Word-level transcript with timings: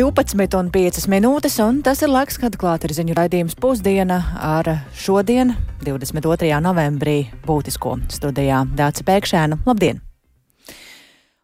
12,5 0.00 1.10
minūtes, 1.12 1.58
un 1.60 1.82
tas 1.84 2.00
ir 2.00 2.08
laiks, 2.08 2.38
kad 2.40 2.54
klāt 2.56 2.86
ir 2.86 2.94
ziņu 2.96 3.12
raidījums 3.18 3.52
pusdiena 3.60 4.16
ar 4.40 4.68
šodien, 4.96 5.50
22. 5.84 6.54
novembrī, 6.64 7.26
būtisko 7.44 7.98
studijā 8.08 8.62
Dāca 8.78 9.04
Pēkšēna. 9.04 9.58
Labdien! 9.68 10.00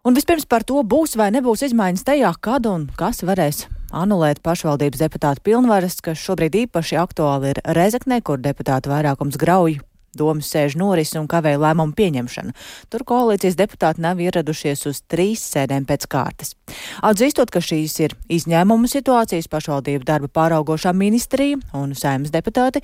Un 0.08 0.16
vispirms 0.16 0.48
par 0.48 0.64
to 0.64 0.80
būs 0.80 1.18
vai 1.20 1.28
nebūs 1.34 1.66
izmaiņas 1.68 2.06
tajā, 2.08 2.30
kad 2.40 2.64
un 2.70 2.86
kas 2.96 3.20
varēs 3.28 3.66
anulēt 3.92 4.40
pašvaldības 4.46 5.04
deputātu 5.04 5.44
pilnvaras, 5.50 6.00
kas 6.00 6.22
šobrīd 6.24 6.56
īpaši 6.62 6.96
aktuāli 7.02 7.52
ir 7.52 7.60
Rezeknē, 7.76 8.22
kur 8.24 8.40
deputātu 8.40 8.94
vairākums 8.94 9.36
grauj 9.36 9.82
domas 10.16 10.50
sēžu 10.52 10.80
norisi 10.80 11.18
un 11.20 11.28
kavē 11.30 11.56
lēmumu 11.60 11.94
pieņemšanu. 11.96 12.54
Tur 12.92 13.04
koalīcijas 13.08 13.58
deputāti 13.58 14.02
nav 14.04 14.20
ieradušies 14.22 14.86
uz 14.90 15.02
trīs 15.10 15.42
sēdēm 15.52 15.86
pēc 15.88 16.06
kārtas. 16.10 16.54
Atzīstot, 17.06 17.50
ka 17.52 17.62
šīs 17.62 17.96
ir 18.04 18.16
izņēmuma 18.32 18.90
situācijas, 18.90 19.48
pašvaldību 19.52 20.06
darba 20.08 20.30
pāraugošā 20.32 20.92
ministrija 20.96 21.60
un 21.76 21.94
saimnes 21.98 22.32
deputāti 22.34 22.82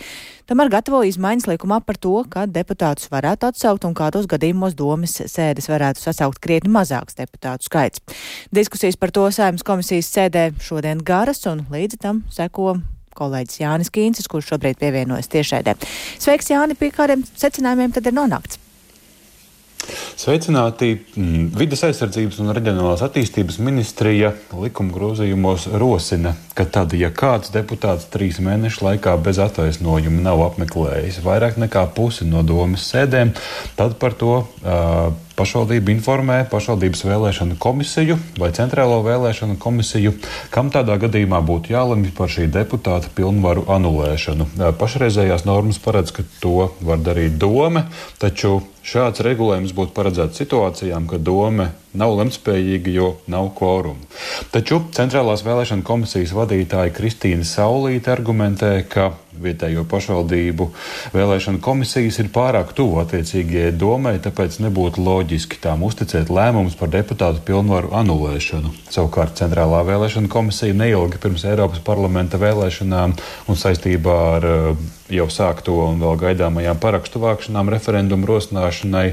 tomēr 0.50 0.72
gatavo 0.72 1.02
izmaiņas 1.08 1.48
likumā 1.50 1.80
par 1.86 1.98
to, 2.00 2.14
ka 2.30 2.46
deputātus 2.46 3.10
varētu 3.12 3.50
atsaukt 3.50 3.86
un 3.88 3.96
kādos 3.98 4.28
gadījumos 4.30 4.76
domas 4.78 5.18
sēdes 5.20 5.70
varētu 5.72 6.04
sasaukt 6.04 6.42
krietni 6.42 6.72
mazāks 6.72 7.18
deputātu 7.18 7.68
skaits. 7.68 8.02
Diskusijas 8.54 8.98
par 9.00 9.14
to 9.14 9.28
saimnes 9.34 9.66
komisijas 9.66 10.10
sēdē 10.12 10.50
šodien 10.62 11.02
garas 11.04 11.46
un 11.50 11.66
līdz 11.72 12.02
tam 12.02 12.24
seko 12.32 12.76
kolēģis 13.18 13.62
Jānis 13.62 13.92
Kīncis, 13.94 14.30
kurš 14.30 14.54
šobrīd 14.54 14.80
pievienojas 14.82 15.30
tiešēdē. 15.32 15.76
Sveiks, 16.22 16.52
Jāni, 16.52 16.78
pie 16.78 16.92
kādiem 16.94 17.24
secinājumiem 17.36 17.94
tad 17.96 18.10
ir 18.10 18.18
nonākts? 18.18 18.60
Sveicināti! 20.16 20.92
Mm, 21.16 21.48
vides 21.58 21.80
aizsardzības 21.86 22.38
un 22.42 22.52
reģionālās 22.54 23.02
attīstības 23.02 23.58
ministrija 23.64 24.30
likuma 24.54 24.94
grozījumos 24.94 25.66
rosina, 25.80 26.36
ka 26.54 26.66
tad, 26.70 26.94
ja 26.94 27.10
kāds 27.10 27.50
deputāts 27.54 28.06
trīs 28.12 28.38
mēnešu 28.44 28.84
laikā 28.86 29.16
bez 29.24 29.40
attaisnojuma 29.42 30.22
nav 30.22 30.44
apmeklējis 30.46 31.22
vairāk 31.24 31.58
nekā 31.62 31.88
pusi 31.96 32.28
no 32.28 32.44
domas 32.46 32.86
sēdēm, 32.92 33.34
tad 33.78 33.98
par 34.02 34.14
to 34.20 34.36
uh, 34.42 35.10
pašvaldība 35.38 35.92
informē 35.94 36.38
pašvaldības 36.50 37.04
vēlēšanu 37.08 37.56
komisiju 37.62 38.18
vai 38.40 38.50
centrālo 38.56 39.00
vēlēšanu 39.06 39.58
komisiju, 39.62 40.14
kam 40.54 40.70
tādā 40.74 40.98
gadījumā 41.02 41.40
būtu 41.46 41.74
jālemj 41.74 42.12
par 42.16 42.32
šī 42.32 42.48
deputāta 42.52 43.10
pilnvaru 43.16 43.64
anulēšanu. 43.72 44.48
Pašreizējās 44.80 45.46
normas 45.48 45.80
paredz, 45.82 46.12
ka 46.14 46.26
to 46.42 46.70
var 46.80 47.00
darīt 47.02 47.38
dome, 47.40 47.86
taču 48.22 48.60
šāds 48.82 49.22
regulējums 49.24 49.74
būtu 49.76 49.94
paredzēts 49.96 50.42
situācijām, 50.42 51.06
kad 51.10 51.22
dome 51.24 51.70
nav 51.98 52.16
lemtspējīga, 52.18 52.92
jo 52.92 53.10
nav 53.30 53.52
kvoruma. 53.58 54.00
Taču 54.52 54.80
Centrālās 54.96 55.44
vēlēšana 55.46 55.86
komisijas 55.86 56.34
vadītāja 56.36 56.94
Kristīna 56.96 57.46
Saulīte 57.46 58.12
argumentē, 58.14 58.74
ka 58.88 59.12
vietējo 59.40 59.84
pašvaldību 59.88 60.68
vēlēšana 61.14 61.60
komisijas 61.64 62.18
ir 62.22 62.28
pārāk 62.34 62.72
tuvu 62.76 63.00
attiecīgajai 63.02 63.72
domai, 63.78 64.14
tāpēc 64.22 64.58
nebūtu 64.64 65.02
loģiski 65.04 65.60
tām 65.62 65.84
uzticēt 65.86 66.30
lēmumus 66.32 66.76
par 66.78 66.92
deputātu 66.92 67.42
pilnvaru 67.46 67.92
anulēšanu. 68.02 68.72
Savukārt 68.92 69.38
Centrālā 69.40 69.82
vēlēšana 69.88 70.30
komisija 70.32 70.76
neilgi 70.76 71.20
pirms 71.22 71.46
Eiropas 71.48 71.82
parlamenta 71.84 72.40
vēlēšanām 72.42 73.16
un 73.48 73.60
saistībā 73.60 74.18
ar 74.36 74.48
uh, 74.48 74.86
jau 75.12 75.28
sākto 75.32 75.78
un 75.88 76.00
vēl 76.02 76.18
gaidāmajām 76.26 76.80
parakstu 76.82 77.22
vākšanām 77.22 77.72
referendumu 77.72 78.28
rosināšanai 78.28 79.06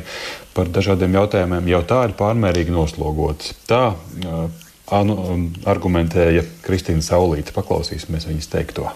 par 0.56 0.72
dažādiem 0.74 1.16
jautājumiem 1.20 1.70
jau 1.72 1.84
tā 1.88 2.06
ir 2.08 2.18
pārmērīgi 2.20 2.76
noslogotas. 2.76 3.54
Tā 3.70 3.84
uh, 3.94 4.48
anu, 4.96 5.20
um, 5.20 5.46
argumentēja 5.70 6.46
Kristīna 6.66 7.06
Saulīte. 7.06 7.56
Paklausīsimies 7.56 8.28
viņas 8.30 8.52
teikto 8.52 8.90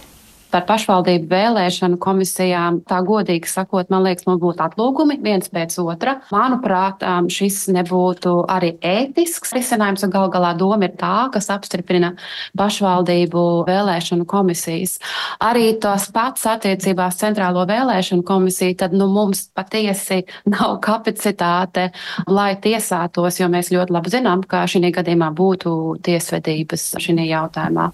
par 0.53 0.65
pašvaldību 0.69 1.29
vēlēšanu 1.31 1.97
komisijām, 2.01 2.81
tā 2.89 2.99
godīgi 3.05 3.49
sakot, 3.49 3.89
man 3.93 4.05
liekas, 4.05 4.27
man 4.29 4.39
būtu 4.41 4.63
atlūgumi 4.65 5.17
viens 5.23 5.49
pēc 5.53 5.75
otra. 5.81 6.19
Manuprāt, 6.33 7.03
um, 7.07 7.29
šis 7.33 7.65
nebūtu 7.73 8.35
arī 8.51 8.73
ētisks 8.85 9.55
risinājums, 9.55 10.05
un 10.05 10.13
gal 10.13 10.29
galā 10.33 10.53
doma 10.57 10.87
ir 10.87 10.95
tā, 10.99 11.29
kas 11.33 11.49
apstiprina 11.53 12.13
pašvaldību 12.59 13.45
vēlēšanu 13.69 14.27
komisijas. 14.29 14.99
Arī 15.43 15.73
tos 15.81 16.09
pats 16.13 16.45
attiecībās 16.53 17.17
centrālo 17.21 17.65
vēlēšanu 17.69 18.25
komisiju, 18.27 18.77
tad 18.83 18.95
nu, 18.97 19.09
mums 19.13 19.47
patiesi 19.55 20.23
nav 20.53 20.77
kapacitāte, 20.85 21.89
lai 22.29 22.53
tiesātos, 22.61 23.41
jo 23.41 23.49
mēs 23.51 23.73
ļoti 23.73 23.97
labi 23.97 24.13
zinām, 24.13 24.45
ka 24.45 24.65
šī 24.69 24.93
gadījumā 24.93 25.33
būtu 25.33 25.75
tiesvedības 26.05 26.93
šī 27.01 27.17
jautājumā. 27.29 27.91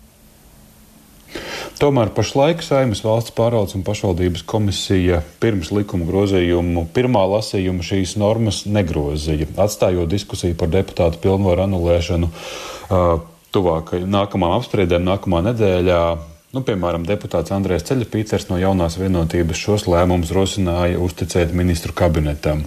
Tomēr 1.79 2.09
pašlaik 2.11 2.63
Saimnes 2.65 3.01
valsts 3.05 3.33
pārvaldes 3.37 3.77
un 3.77 3.85
pašvaldības 3.87 4.43
komisija 4.49 5.21
pirms 5.39 5.71
likuma 5.75 6.07
grozījumu 6.09 6.87
pirmā 6.95 7.21
lasījuma 7.37 7.85
šīs 7.85 8.17
normas 8.19 8.65
negrozīja, 8.67 9.47
atstājot 9.55 10.09
diskusiju 10.11 10.57
par 10.59 10.73
deputātu 10.73 11.21
pilnvaru 11.23 11.63
anulēšanu 11.67 12.31
uh, 12.31 13.21
tuvākajām 13.55 14.11
nākamām 14.11 14.57
apspriedēm 14.57 15.07
nākamā 15.07 15.41
nedēļā. 15.49 16.01
Nu, 16.49 16.63
piemēram, 16.65 17.03
deputāts 17.05 17.51
Andrēs 17.53 17.83
Ceļapīters 17.85 18.47
no 18.49 18.55
jaunās 18.57 18.95
vienotības 18.97 19.59
šos 19.61 19.83
lēmumus 19.85 20.31
rosināja 20.33 20.97
uzticēt 20.97 21.51
ministru 21.53 21.93
kabinetam. 21.93 22.63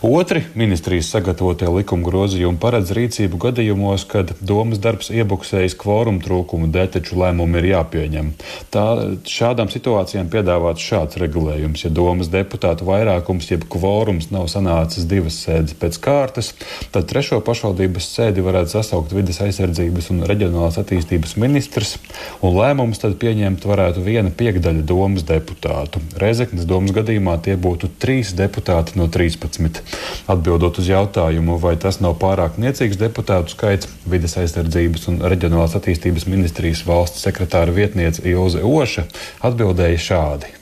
Otri 0.00 0.40
ministrijas 0.56 1.10
sagatavotie 1.12 1.68
likuma 1.68 2.06
grozījumi 2.06 2.56
paredz 2.56 2.94
rīcību 2.96 3.36
gadījumos, 3.42 4.06
kad 4.08 4.32
domas 4.40 4.80
darbs 4.80 5.10
iebuksējas 5.12 5.76
kvorumu 5.76 6.22
trūkumu 6.24 6.70
dēļ, 6.72 6.88
taču 6.94 7.18
lēmumi 7.20 7.60
ir 7.60 7.66
jāpieņem. 7.74 8.30
Tā, 8.72 8.86
šādām 9.28 9.68
situācijām 9.68 10.32
piedāvāts 10.32 10.80
šāds 10.88 11.20
regulējums. 11.20 11.84
Ja 11.84 11.92
domas 11.92 12.32
deputātu 12.32 12.88
vairākums 12.88 13.50
jeb 13.52 13.68
kvorums 13.68 14.30
nav 14.32 14.48
sanācis 14.48 15.04
divas 15.10 15.36
sēdes 15.44 15.76
pēc 15.76 16.00
kārtas, 16.08 16.54
tad 16.96 17.12
trešo 17.12 17.42
pašvaldības 17.44 18.08
sēdi 18.16 18.48
varētu 18.48 18.78
sasaukt 18.78 19.12
vides 19.12 19.44
aizsardzības 19.44 20.08
un 20.16 20.24
reģionālās 20.32 20.80
attīstības 20.80 21.36
ministrs 21.44 21.98
un 22.40 22.56
lēmums 22.56 23.04
tad 23.04 23.09
tad 23.10 23.18
pieņemt 23.18 23.66
varētu 23.66 24.02
viena 24.04 24.30
piekdaļa 24.30 24.84
domas 24.86 25.24
deputātu. 25.26 26.02
Reizeknas 26.20 26.68
domas 26.68 26.94
gadījumā 26.94 27.36
tie 27.42 27.56
būtu 27.58 27.90
trīs 28.02 28.32
deputāti 28.38 28.98
no 29.00 29.08
13. 29.10 29.82
Atbildot 30.30 30.78
uz 30.78 30.90
jautājumu, 30.90 31.58
vai 31.62 31.74
tas 31.80 32.00
nav 32.04 32.18
pārāk 32.22 32.60
niecīgs 32.62 33.00
deputātu 33.00 33.56
skaits, 33.56 33.90
vides 34.06 34.38
aizsardzības 34.38 35.10
un 35.10 35.20
reģionālās 35.26 35.74
attīstības 35.80 36.28
ministrijas 36.30 36.86
valsts 36.86 37.26
sekretāra 37.26 37.74
vietniece 37.74 38.22
Ilze 38.30 38.62
Oša 38.62 39.08
atbildēja 39.50 40.06
šādi. 40.10 40.59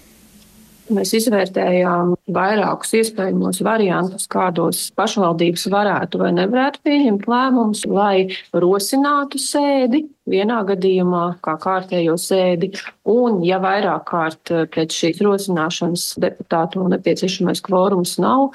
Mēs 0.88 1.10
izvērtējām 1.18 2.14
vairākus 2.32 2.94
iespējamos 2.96 3.60
variantus, 3.66 4.24
kādos 4.30 4.86
pašvaldības 4.96 5.66
varētu 5.72 6.20
vai 6.22 6.30
nevarētu 6.36 6.80
pieņemt 6.86 7.26
lēmumus, 7.28 7.84
lai 7.92 8.28
rosinātu 8.56 9.40
sēdi 9.42 10.06
vienā 10.28 10.62
gadījumā, 10.68 11.24
kā 11.44 11.56
kārtējo 11.60 12.16
sēdi, 12.20 12.72
un, 13.08 13.40
ja 13.44 13.60
vairāk 13.60 14.08
kārt 14.08 14.52
pēc 14.74 14.98
šīs 15.02 15.22
rosināšanas 15.24 16.10
deputātu 16.24 16.88
nepieciešamais 16.92 17.64
kvorums 17.68 18.16
nav 18.22 18.50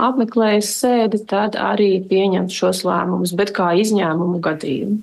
apmeklējis 0.00 0.76
sēdi, 0.80 1.24
tad 1.28 1.60
arī 1.60 1.98
pieņemt 2.08 2.52
šos 2.52 2.84
lēmumus, 2.88 3.36
bet 3.36 3.52
kā 3.56 3.74
izņēmumu 3.84 4.40
gadījumu. 4.44 5.02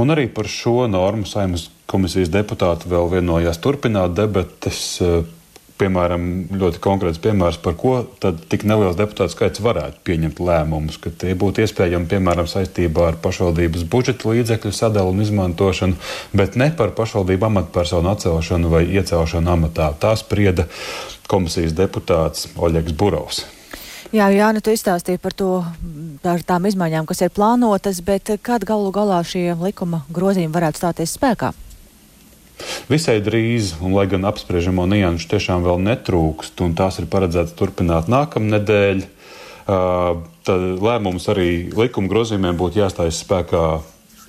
Un 0.00 0.14
arī 0.14 0.28
par 0.32 0.48
šo 0.48 0.86
normu 0.90 1.26
saimnes 1.28 1.68
komisijas 1.90 2.32
deputāti 2.32 2.90
vēl 2.90 3.10
vienojās 3.18 3.60
turpināt 3.62 4.16
debates. 4.16 4.82
Eh, 5.02 5.22
piemēram, 5.82 6.26
ļoti 6.60 6.78
konkrēts 6.82 7.18
piemērs, 7.22 7.56
par 7.62 7.74
ko 7.80 7.94
tad 8.22 8.42
tik 8.50 8.62
neliels 8.68 8.94
deputātu 8.98 9.34
skaits 9.34 9.62
varētu 9.64 10.02
pieņemt 10.06 10.42
lēmumus, 10.46 10.98
ka 11.02 11.10
tie 11.10 11.32
būtu 11.38 11.64
iespējami, 11.64 12.06
piemēram, 12.12 12.46
saistībā 12.46 13.08
ar 13.08 13.18
pašvaldības 13.24 13.86
budžeta 13.90 14.30
līdzekļu 14.30 14.72
sadalu 14.76 15.14
un 15.14 15.24
izmantošanu, 15.24 15.98
bet 16.38 16.54
ne 16.60 16.70
par 16.78 16.94
pašvaldību 16.98 17.48
amatpersonu 17.48 18.12
atcelšanu 18.12 18.70
vai 18.70 18.84
iecelšanu 18.92 19.56
amatā. 19.56 19.90
Tā 19.98 20.14
sprieda 20.20 20.68
komisijas 21.26 21.74
deputāts 21.74 22.52
Oļegs 22.54 22.94
Burovs. 22.94 23.42
Jā, 24.12 24.26
Jāni, 24.28 24.60
tu 24.60 24.68
izstāstīji 24.74 25.16
par 25.24 25.32
to, 25.32 25.62
par 26.20 26.42
tām 26.44 26.66
izmaiņām, 26.68 27.06
kas 27.08 27.22
ir 27.24 27.30
plānotas, 27.32 28.02
bet 28.04 28.28
kad 28.44 28.66
galu 28.68 28.90
galā 28.92 29.22
šie 29.24 29.54
likuma 29.56 30.02
grozījumi 30.12 30.52
varētu 30.52 30.82
stāties 30.82 31.14
spēkā? 31.16 31.54
Visai 32.92 33.16
drīz, 33.24 33.78
un 33.80 33.96
lai 33.96 34.04
gan 34.12 34.28
apspriežamo 34.28 34.84
nianšu 34.90 35.30
tiešām 35.32 35.64
vēl 35.64 35.80
netrūkst, 35.86 36.60
un 36.60 36.76
tās 36.76 37.00
ir 37.00 37.08
paredzētas 37.08 37.56
turpināt 37.56 38.12
nākamnedēļ, 38.12 39.02
tad 40.44 40.68
lēmums 40.84 41.32
arī 41.32 41.48
likuma 41.72 42.12
grozījumiem 42.12 42.60
būtu 42.60 42.82
jāstājas 42.82 43.22
spēkā 43.24 43.64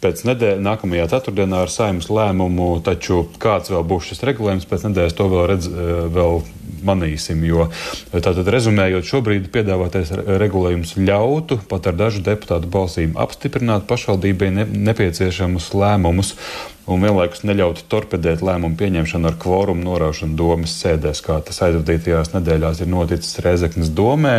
pēc 0.04 0.24
nedēļas, 0.28 0.64
nākamajā 0.64 1.10
ceturtdienā 1.12 1.64
ar 1.64 1.72
saimnes 1.72 2.08
lēmumu, 2.12 2.78
taču 2.88 3.26
kāds 3.42 3.72
vēl 3.72 3.84
būs 3.88 4.10
šis 4.12 4.24
regulējums 4.32 4.68
pēc 4.72 4.88
nedēļas, 4.88 5.16
to 5.20 5.28
vēl, 5.32 5.44
redz, 5.52 5.70
vēl 6.16 6.42
manīsim. 6.86 7.44
Jo 7.48 7.70
tātad 8.14 8.48
rezumējot, 8.54 9.08
šobrīd 9.10 9.50
piedāvātais 9.54 10.14
regulējums 10.44 10.96
ļautu 11.00 11.60
pat 11.70 11.90
ar 11.92 11.98
dažu 12.00 12.24
deputātu 12.26 12.70
balsīm 12.74 13.18
apstiprināt 13.20 13.88
pašvaldībai 13.90 14.52
ne, 14.54 14.68
nepieciešamus 14.90 15.74
lēmumus 15.78 16.36
un 16.86 17.04
vienlaikus 17.04 17.46
neļautu 17.48 17.86
torpedēt 17.92 18.44
lēmumu 18.44 18.78
pieņemšanu 18.80 19.30
ar 19.30 19.38
kvorumu 19.40 19.86
noraušanu 19.86 20.36
domas 20.40 20.76
sēdēs, 20.82 21.24
kā 21.24 21.40
tas 21.46 21.62
aizvadītajās 21.68 22.34
nedēļās 22.36 22.84
ir 22.84 22.92
noticis 22.92 23.40
Reizeknas 23.46 23.94
domē. 23.96 24.38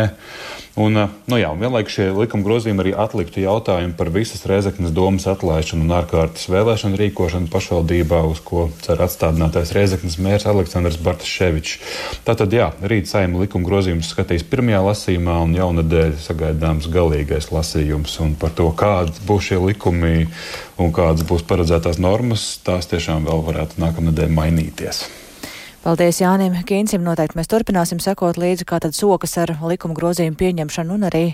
Un, 0.75 0.97
eh, 0.99 1.07
nu 1.31 1.37
jā, 1.39 1.47
un 1.55 1.61
vienlaikus 1.63 1.93
šie 1.95 2.09
likuma 2.11 2.43
grozījumi 2.43 2.83
arī 2.83 2.91
atliktu 2.99 3.39
jautājumu 3.39 3.95
par 3.95 4.09
visas 4.11 4.43
Reizeknas 4.43 4.91
domas 4.91 5.23
atlaišanu 5.31 5.85
un 5.87 5.93
ārkārtas 5.95 6.49
vēlēšanu 6.51 6.99
rīkošanu 6.99 7.47
pašvaldībā, 7.53 8.19
uz 8.27 8.41
ko 8.43 8.65
cer 8.83 8.99
atstādinātais 9.05 9.71
Reizeknas 9.71 10.17
mērs 10.19 10.43
Aleksandrs 10.51 10.99
Bartaševičs. 10.99 11.77
Tātad, 12.27 12.51
jā, 12.51 12.73
rīt 12.83 13.07
saima 13.07 13.39
likuma 13.45 13.69
grozījumus 13.69 14.11
skatīs 14.11 14.43
pirmajā 14.51 14.81
lasījumā 14.89 15.37
un 15.45 15.55
jaunadēļ 15.55 16.17
sagaidāms 16.25 16.91
galīgais 16.91 17.53
lasījums. 17.55 18.19
Un 18.19 18.35
par 18.35 18.51
to, 18.51 18.67
kādi 18.75 19.15
būs 19.23 19.47
šie 19.53 19.61
likumi 19.63 20.27
un 20.75 20.91
kādas 20.91 21.23
būs 21.23 21.47
paredzētās 21.47 22.01
normas, 22.03 22.34
tās 22.65 22.89
tiešām 22.91 23.27
vēl 23.27 23.45
varētu 23.45 23.79
nākamnedēļ 23.83 24.33
mainīties. 24.35 25.05
Paldies 25.85 26.17
Jānim 26.17 26.55
Kīncim. 26.65 27.03
Noteikti 27.05 27.37
mēs 27.37 27.49
turpināsim 27.51 27.99
sekot 28.01 28.39
līdzi, 28.41 28.65
kā 28.65 28.79
tad 28.81 28.95
sokas 28.97 29.35
ar 29.37 29.51
likuma 29.69 29.93
grozījumu 29.93 30.33
pieņemšanu 30.39 30.95
un 30.95 31.05
arī, 31.11 31.25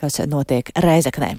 kas 0.00 0.16
notiek 0.24 0.70
Reizeknē. 0.72 1.34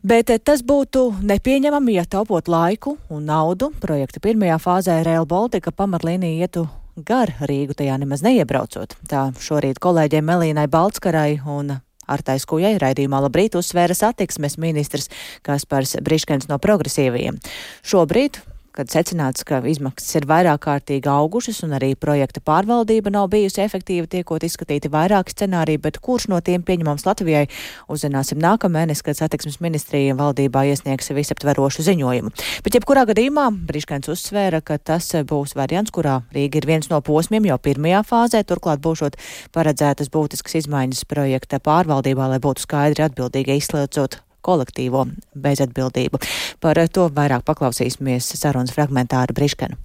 Bet 0.00 0.32
tas 0.40 0.62
būtu 0.64 1.02
nepieņemami, 1.20 1.98
ja 1.98 2.06
taupot 2.08 2.48
laiku 2.48 2.96
un 3.12 3.28
naudu. 3.28 3.68
Projekta 3.82 4.24
pirmajā 4.24 4.56
fāzē 4.56 5.02
Rail 5.04 5.28
Baltica 5.28 5.68
pamatlīnija 5.68 6.48
ietu 6.48 6.64
gar 6.96 7.34
Rīgu, 7.44 7.76
tajā 7.76 7.98
nemaz 8.00 8.24
neiebraucot. 8.24 8.96
Tā 9.10 9.28
šorīt 9.44 9.76
kolēģiem 9.76 10.32
Melīnai 10.32 10.64
Baltskarai 10.72 11.42
un 11.44 11.76
Artais 12.08 12.46
Kujai 12.48 12.76
raidījumā 12.80 13.22
labrīt 13.26 13.58
uzsvēra 13.58 13.96
satiksmes 13.96 14.58
ministrs 14.60 15.10
Kaspars 15.46 15.96
Briškens 16.04 16.48
no 16.50 16.60
progresīviem. 16.62 17.38
Šobrīd 17.86 18.40
kad 18.78 18.90
secināts, 18.92 19.42
ka 19.42 19.58
izmaksas 19.66 20.20
ir 20.20 20.26
vairāk 20.30 20.60
kārtīgi 20.68 21.10
augušas 21.10 21.64
un 21.66 21.74
arī 21.74 21.90
projekta 21.98 22.38
pārvaldība 22.44 23.10
nav 23.10 23.26
bijusi 23.32 23.64
efektīva, 23.64 24.06
tiekot 24.10 24.44
izskatīti 24.46 24.90
vairāki 24.92 25.34
scenāriji, 25.34 25.80
bet 25.82 25.98
kurš 26.04 26.28
no 26.30 26.38
tiem 26.44 26.62
pieņemams 26.62 27.06
Latvijai, 27.08 27.48
uzzināsim 27.90 28.38
nākamēnes, 28.42 29.02
kad 29.02 29.18
satiksmes 29.18 29.58
ministrija 29.64 30.14
valdībā 30.18 30.62
iesniegs 30.70 31.10
visaptverošu 31.16 31.88
ziņojumu. 31.88 32.30
Bet 32.62 32.78
jebkurā 32.78 33.02
gadījumā 33.10 33.48
Briškens 33.66 34.12
uzsvēra, 34.14 34.62
ka 34.62 34.78
tas 34.78 35.10
būs 35.26 35.56
variants, 35.58 35.94
kurā 35.94 36.20
Rīga 36.36 36.62
ir 36.62 36.70
viens 36.70 36.90
no 36.92 37.02
posmiem 37.02 37.50
jau 37.50 37.58
pirmajā 37.58 38.04
fāzē, 38.06 38.44
turklāt 38.46 38.84
būšot 38.84 39.18
paredzētas 39.56 40.14
būtiskas 40.14 40.60
izmaiņas 40.62 41.02
projekta 41.10 41.58
pārvaldībā, 41.58 42.30
lai 42.30 42.38
būtu 42.46 42.68
skaidri 42.68 43.08
atbildīgi 43.08 43.58
izslēdzot 43.58 44.22
kolektīvo 44.44 45.06
bezatbildību. 45.34 46.22
Par 46.60 46.80
to 46.92 47.10
vairāk 47.14 47.44
paklausīsimies 47.48 48.32
sarunas 48.38 48.74
fragmentā 48.74 49.24
ar 49.26 49.34
Briškenu. 49.36 49.78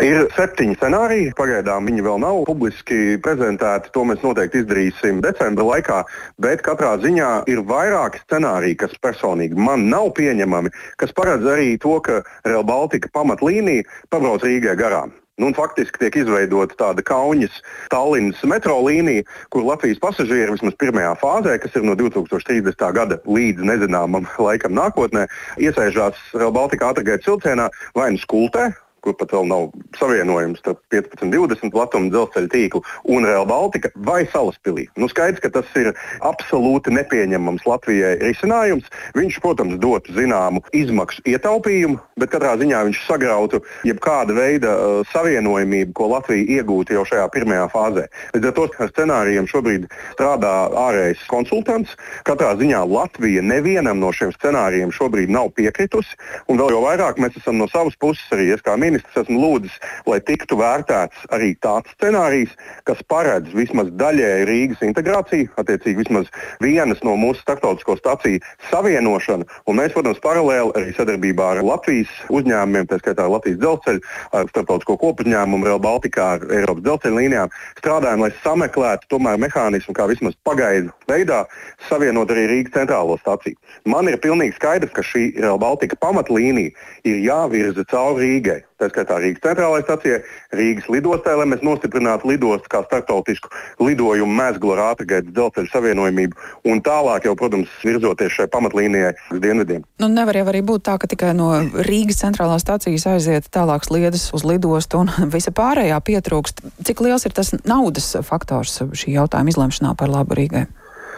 Ir 0.00 0.24
septiņi 0.32 0.78
scenāriji. 0.78 1.32
Pagaidām 1.36 1.84
viņi 1.86 2.04
vēl 2.06 2.22
nav 2.22 2.38
publiski 2.48 3.18
prezentēti. 3.22 3.92
To 3.92 4.06
mēs 4.08 4.22
noteikti 4.24 4.62
izdarīsim 4.62 5.20
decembra 5.20 5.66
laikā. 5.68 5.98
Bet 6.40 6.64
katrā 6.64 6.94
ziņā 7.02 7.44
ir 7.52 7.60
vairāki 7.68 8.22
scenāriji, 8.24 8.78
kas 8.82 8.96
personīgi 9.04 9.54
man 9.68 9.90
nav 9.92 10.14
pieņemami, 10.16 10.72
kas 10.96 11.12
paredz 11.12 11.44
arī 11.44 11.76
to, 11.82 11.98
ka 12.00 12.22
Real 12.48 12.64
Baltica 12.64 13.12
pamatlīnija 13.12 13.84
pabrauc 14.08 14.48
Rīgai 14.48 14.78
garām. 14.80 15.12
Nu, 15.42 15.48
faktiski 15.56 15.98
tiek 15.98 16.20
izveidota 16.20 16.76
tāda 16.78 17.02
kauņas 17.02 17.56
Tallinas 17.90 18.44
metro 18.46 18.76
līnija, 18.86 19.24
kur 19.50 19.66
Latvijas 19.66 19.98
pasažieri 20.02 20.54
vismaz 20.54 20.76
pirmajā 20.78 21.16
fāzē, 21.18 21.56
kas 21.58 21.74
ir 21.74 21.82
no 21.88 21.96
2030. 21.98 22.84
gada 22.94 23.18
līdz 23.26 23.66
nezināmam 23.66 24.28
laikam 24.38 24.76
nākotnē, 24.78 25.26
iesēžās 25.58 26.20
Real 26.38 26.54
Baltica 26.54 26.92
ātrgaitas 26.92 27.26
vilcienā 27.26 27.66
vai 27.98 28.12
nu 28.14 28.22
skultē, 28.22 28.70
kur 29.02 29.16
pat 29.18 29.34
vēl 29.34 29.48
nav 29.50 29.68
savienojums 29.98 30.62
starp 30.62 30.80
15, 30.94 31.30
20 31.32 31.72
platuma 31.74 32.10
dzelzceļa 32.12 32.50
tīklu 32.52 32.82
un 33.10 33.26
Real 33.26 33.46
Baltica 33.48 33.90
vai 34.06 34.22
Salaspilī. 34.30 34.86
Nu, 35.00 35.08
skaidrs, 35.10 35.42
ka 35.42 35.50
tas 35.52 35.68
ir 35.78 35.90
absolūti 36.24 36.94
nepieņemams 36.94 37.66
Latvijai 37.66 38.14
risinājums. 38.22 38.88
Viņš, 39.18 39.38
protams, 39.42 39.78
dotu 39.82 40.14
zināmu 40.16 40.62
izmaksu 40.76 41.24
ietaupījumu, 41.28 41.98
bet 42.20 42.32
katrā 42.32 42.54
ziņā 42.60 42.84
viņš 42.88 43.02
sagrautu 43.08 43.62
jebkāda 43.88 44.36
veida 44.36 44.72
uh, 44.76 45.10
savienojumību, 45.12 45.94
ko 45.98 46.10
Latvija 46.14 46.60
iegūtu 46.60 46.96
jau 46.96 47.04
šajā 47.08 47.26
pirmajā 47.34 47.66
fāzē. 47.72 48.06
Līdz 48.36 48.50
ar 48.50 48.56
to 48.58 48.68
scenārijiem 48.92 49.50
šobrīd 49.50 49.88
strādā 50.14 50.54
ārējais 50.86 51.26
konsultants. 51.30 51.96
Katrā 52.28 52.54
ziņā 52.60 52.84
Latvija 52.86 53.42
nevienam 53.44 54.00
no 54.02 54.12
šiem 54.14 54.32
scenārijiem 54.36 54.94
šobrīd 54.94 55.32
nav 55.32 55.50
piekritusi, 55.56 56.14
un 56.48 56.60
vēl 56.60 56.76
jau 56.76 56.82
vairāk 56.86 57.20
mēs 57.22 57.36
esam 57.40 57.58
no 57.58 57.68
savas 57.72 57.96
puses 58.00 58.24
arī, 58.34 58.50
es 58.54 58.64
kā 58.64 58.76
ministrs, 58.76 58.91
ministrs 58.92 59.24
esmu 59.24 59.40
lūdzis, 59.40 59.74
lai 60.08 60.20
tiktu 60.24 60.58
vērtēts 60.60 61.26
arī 61.34 61.52
tāds 61.64 61.92
scenārijs, 61.96 62.52
kas 62.88 63.00
paredz 63.08 63.52
vismaz 63.56 63.90
daļēji 63.98 64.46
Rīgas 64.48 64.84
integrāciju, 64.86 65.50
attiecīgi 65.60 66.02
vismaz 66.02 66.30
vienas 66.62 67.02
no 67.06 67.16
mūsu 67.20 67.42
starptautisko 67.42 67.96
staciju 68.00 68.42
savienošanu. 68.70 69.46
Un 69.66 69.78
mēs, 69.78 69.94
protams, 69.96 70.20
paralēli 70.24 70.74
arī 70.78 70.94
sadarbībā 70.96 71.48
ar 71.56 71.62
Latvijas 71.66 72.12
uzņēmumiem, 72.32 72.88
tā 72.90 73.00
skaitā 73.02 73.28
Latvijas 73.30 73.60
dzelzceļu, 73.62 74.04
ar 74.38 74.50
starptautisko 74.52 74.98
kopuzņēmumu 75.02 75.68
Rail 75.68 75.82
Baltica, 75.82 76.32
Eiropas 76.50 76.86
dzelzceļa 76.86 77.20
līnijām, 77.20 77.54
strādājam, 77.80 78.26
lai 78.26 78.32
sameklētu 78.42 79.10
tomēr 79.12 79.40
mehānismu, 79.42 79.96
kā 79.96 80.08
vismaz 80.10 80.36
pagaidu 80.46 80.92
veidā 81.10 81.44
savienot 81.88 82.30
arī 82.32 82.48
Rīgas 82.50 82.76
centrālo 82.76 83.18
staciju. 83.20 83.58
Man 83.88 84.10
ir 84.10 84.20
pilnīgi 84.22 84.56
skaidrs, 84.58 84.92
ka 84.94 85.04
šī 85.06 85.32
Rail 85.42 85.60
Baltica 85.62 85.98
pamatlīnija 86.02 86.74
ir 87.08 87.24
jāvirza 87.26 87.86
cauri 87.90 88.22
Rīgai 88.22 88.60
tā 88.82 88.90
skaitā 88.90 89.18
Rīgas 89.22 89.42
centrālajai 89.44 89.84
stacijai, 89.86 90.20
Rīgas 90.58 90.88
lidostai, 90.92 91.36
lai 91.38 91.46
mēs 91.52 91.62
nostiprinātu 91.66 92.30
lidostu 92.32 92.70
kā 92.72 92.82
starptautisku 92.86 93.50
lidojumu 93.82 94.34
mēslu 94.38 94.74
ar 94.74 94.84
ātrgaitas 94.90 95.30
dzelzceļa 95.30 95.72
savienojumību 95.72 96.72
un 96.72 96.82
tālāk 96.84 97.28
jau, 97.28 97.36
protams, 97.38 97.70
virzoties 97.84 98.36
šai 98.36 98.48
pamatlīnijai 98.52 99.14
uz 99.34 99.42
dienvidiem. 99.42 99.86
Nu, 100.02 100.10
nevar 100.12 100.40
jau 100.40 100.46
arī 100.50 100.64
būt 100.66 100.86
tā, 100.88 100.98
ka 101.00 101.10
tikai 101.10 101.32
no 101.38 101.52
Rīgas 101.86 102.22
centrālās 102.24 102.66
stācijas 102.66 103.06
aiziet 103.14 103.50
tālākas 103.54 103.92
lietas 103.94 104.28
uz 104.36 104.46
lidostu 104.48 105.04
un 105.04 105.12
visa 105.34 105.54
pārējā 105.54 106.00
pietrūkst. 106.02 106.64
Cik 106.86 107.04
liels 107.06 107.26
ir 107.28 107.36
tas 107.36 107.54
naudas 107.62 108.14
faktors 108.26 108.80
šī 108.98 109.18
jautājuma 109.18 109.54
izlemšanā 109.54 109.96
par 109.98 110.12
labu 110.12 110.38
Rīgai? 110.38 110.66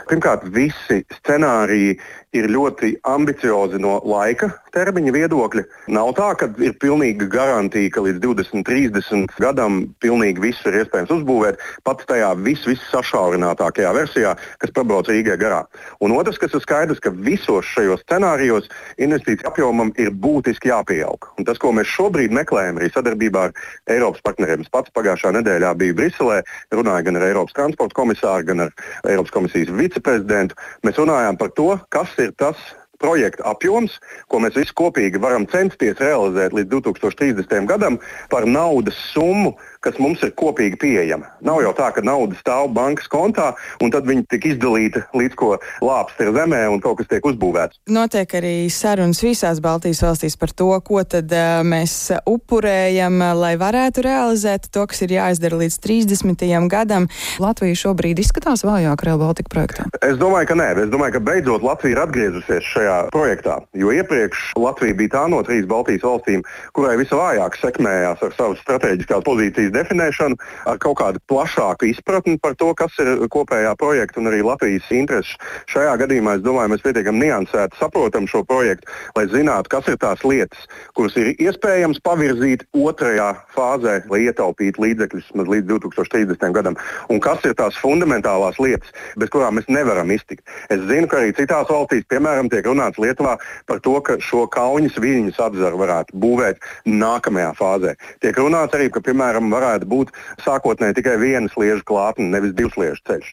Pirmkārt, 0.05 0.45
visi 0.53 1.01
scenāriji 1.17 1.95
ir 2.37 2.49
ļoti 2.53 2.99
ambiciozi 3.09 3.81
no 3.81 3.97
laika 4.05 4.51
termiņa 4.75 5.15
viedokļa. 5.15 5.65
Nav 5.95 6.13
tā, 6.19 6.31
ka 6.39 6.49
ir 6.63 6.75
pilnīga 6.83 7.29
garantija, 7.31 7.93
ka 7.95 8.05
līdz 8.05 8.21
2030 8.25 9.39
gadam 9.43 9.81
pilnīgi 10.03 10.43
viss 10.43 10.67
ir 10.69 10.81
iespējams 10.83 11.13
uzbūvēt, 11.19 11.63
pat 11.87 12.05
tajā 12.09 12.33
vis, 12.45 12.65
vissašaurinātākajā 12.69 13.93
versijā, 13.97 14.35
kas 14.63 14.75
pabrauc 14.77 15.09
Rīgai 15.11 15.39
garā. 15.41 15.63
Un 16.05 16.15
otrs, 16.17 16.39
kas 16.43 16.55
ir 16.57 16.63
skaidrs, 16.65 17.03
ka 17.03 17.13
visos 17.15 17.69
šajos 17.75 18.05
scenārijos 18.05 18.71
investīciju 18.99 19.49
apjomam 19.51 19.93
ir 20.01 20.13
būtiski 20.13 20.73
jāpieaug. 20.73 21.31
Un 21.39 21.49
tas, 21.49 21.61
ko 21.63 21.73
mēs 21.77 21.91
šobrīd 21.95 22.35
meklējam 22.35 22.81
arī 22.81 22.91
sadarbībā 22.95 23.49
ar 23.49 23.57
Eiropas 23.91 24.25
partneriem, 24.27 24.65
es 24.65 24.73
pats 24.73 24.93
pagājušā 24.97 25.35
nedēļā 25.39 25.75
biju 25.81 25.99
Briselē, 25.99 26.41
runāju 26.75 27.09
gan 27.09 27.21
ar 27.21 27.29
Eiropas 27.31 27.57
transporta 27.57 27.99
komisāru, 28.01 28.49
gan 28.51 28.67
ar 28.67 28.73
Eiropas 29.09 29.35
komisijas 29.35 29.73
viceprezidentu. 29.75 30.59
Mēs 30.87 30.99
runājām 31.01 31.39
par 31.41 31.53
to, 31.59 31.75
kas 31.95 32.11
ir 32.23 32.35
tas 32.41 32.59
projekta 33.03 33.47
apjoms, 33.51 33.99
ko 34.29 34.41
mēs 34.43 34.57
visi 34.59 34.75
kopīgi 34.77 35.21
varam 35.23 35.47
censties 35.51 36.01
realizēt 36.03 36.55
līdz 36.57 36.71
2030. 36.77 37.67
gadam 37.71 37.99
par 38.31 38.47
naudas 38.47 38.99
summu, 39.13 39.55
kas 39.85 40.01
mums 40.03 40.23
ir 40.25 40.33
kopīgi 40.39 40.79
pieejama. 40.81 41.29
Nav 41.45 41.61
jau 41.65 41.75
tā, 41.77 41.91
ka 41.95 42.05
nauda 42.05 42.37
stāv 42.39 42.71
bankas 42.75 43.09
kontā 43.13 43.53
un 43.85 43.93
tad 43.95 44.09
viņi 44.09 44.27
tiek 44.33 44.49
izdalīta 44.55 45.05
līdz 45.17 45.39
ko 45.39 45.55
lāpst 45.85 46.21
ir 46.25 46.33
zemē 46.35 46.65
un 46.73 46.83
kaut 46.85 47.01
kas 47.01 47.11
tiek 47.13 47.27
uzbūvēts. 47.29 47.81
Notiek 47.93 48.37
arī 48.41 48.55
sarunas 48.73 49.23
visās 49.25 49.61
Baltijas 49.65 50.03
valstīs 50.05 50.39
par 50.41 50.55
to, 50.57 50.71
ko 50.85 51.03
tad 51.05 51.33
uh, 51.35 51.61
mēs 51.67 51.95
upurējam, 52.31 53.21
lai 53.39 53.55
varētu 53.61 54.05
realizēt 54.07 54.71
to, 54.75 54.87
kas 54.91 55.05
ir 55.07 55.17
jāizdara 55.19 55.61
līdz 55.61 55.79
30. 55.85 56.47
gadam. 56.73 57.09
Latvija 57.43 57.79
šobrīd 57.85 58.23
izskatās 58.23 58.65
vājāk 58.67 59.05
Real 59.07 59.21
Baltica 59.21 59.53
projektā. 59.53 59.89
Es 60.05 60.19
domāju, 60.21 60.51
ka 60.53 60.59
nē. 60.59 60.71
Es 60.85 60.91
domāju, 60.93 61.19
ka 61.19 61.25
beidzot 61.29 61.65
Latvija 61.67 61.97
ir 61.97 62.03
atgriezusies 62.05 62.71
šajā 62.73 62.97
projektā. 63.15 63.61
Jo 63.79 63.93
iepriekš 63.95 64.55
Latvija 64.61 64.97
bija 64.99 65.15
tā 65.17 65.25
no 65.33 65.43
trīs 65.47 65.69
Baltijas 65.71 66.05
valstīm, 66.07 66.45
kurai 66.77 66.97
visvājāk 67.01 67.59
sekmējās 67.61 68.25
ar 68.25 68.35
savu 68.39 68.59
strateģiskās 68.61 69.25
pozīcijas 69.27 69.74
definēšanu, 69.75 70.39
ar 70.71 70.81
kaut 70.83 70.99
kādu 71.01 71.23
plašāku 71.31 71.89
izpratni 71.91 72.39
par 72.41 72.57
to, 72.61 72.71
kas 72.79 72.97
ir 73.03 73.27
kopējā 73.33 73.75
projekta 73.81 74.21
un 74.23 74.31
arī 74.31 74.43
Latvijas 74.47 74.91
intereses. 74.95 75.35
Šajā 75.71 75.97
gadījumā 76.05 76.39
es 76.39 76.45
domāju, 76.45 76.75
mēs 76.75 76.85
pietiekami 76.85 77.27
niansēti 77.27 77.81
saprotam 77.81 78.29
šo 78.31 78.45
projektu, 78.49 78.89
lai 79.17 79.27
zinātu, 79.33 79.73
kas 79.75 79.91
ir 79.91 79.99
tās 80.03 80.25
lietas, 80.27 80.67
kuras 80.97 81.17
ir 81.21 81.33
iespējams 81.35 82.03
pavirzīt 82.05 82.67
otrajā 82.75 83.31
fāzē, 83.55 84.01
lai 84.11 84.25
ietaupītu 84.29 84.85
līdzekļus 84.85 85.33
līdz 85.39 85.69
2030. 85.71 86.51
gadam, 86.55 86.79
un 87.11 87.23
kas 87.25 87.45
ir 87.49 87.57
tās 87.59 87.79
fundamentālās 87.81 88.61
lietas, 88.63 88.93
bez 89.21 89.33
kurām 89.33 89.59
mēs 89.59 89.69
nevaram 89.73 90.11
iztikt. 90.15 90.45
Es 90.73 90.83
zinu, 90.89 91.09
ka 91.11 91.21
arī 91.21 91.35
citās 91.37 91.71
valstīs, 91.71 92.07
piemēram, 92.11 92.51
tiek 92.53 92.67
runāts 92.69 93.01
Lietuvā 93.03 93.37
par 93.69 93.81
to, 93.85 93.97
ka 94.05 94.19
šo 94.23 94.45
kauņas 94.53 94.99
viļņus 95.03 95.41
apzaru 95.47 95.81
varētu 95.81 96.19
būvēt 96.21 96.63
nākamajā 96.89 97.51
fāzē. 97.59 97.95
Tiek 98.25 98.39
runāts 98.39 98.77
arī, 98.77 98.91
ka, 98.93 99.03
piemēram, 99.05 99.51
varētu 99.65 99.89
būt 99.91 100.13
sākotnēji 100.45 101.01
tikai 101.01 101.17
viena 101.23 101.51
sliežu 101.53 101.83
klātne, 101.89 102.31
nevis 102.37 102.55
divu 102.57 102.73
sliežu 102.77 103.03
ceļš. 103.09 103.33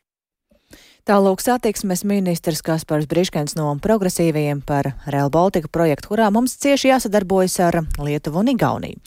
Tālūk 1.09 1.41
satiksmes 1.41 2.03
ministrs 2.05 2.61
Kaspars 2.61 3.07
Briškens 3.09 3.55
no 3.57 3.71
progresīvajiem 3.81 4.59
par 4.61 4.91
Real 5.09 5.31
Baltica 5.33 5.69
projektu, 5.73 6.11
kurā 6.13 6.29
mums 6.33 6.53
cieši 6.61 6.91
jāsadarbojas 6.91 7.57
ar 7.65 7.79
Lietuvu 7.97 8.43
un 8.43 8.51
Igauniju. 8.53 9.01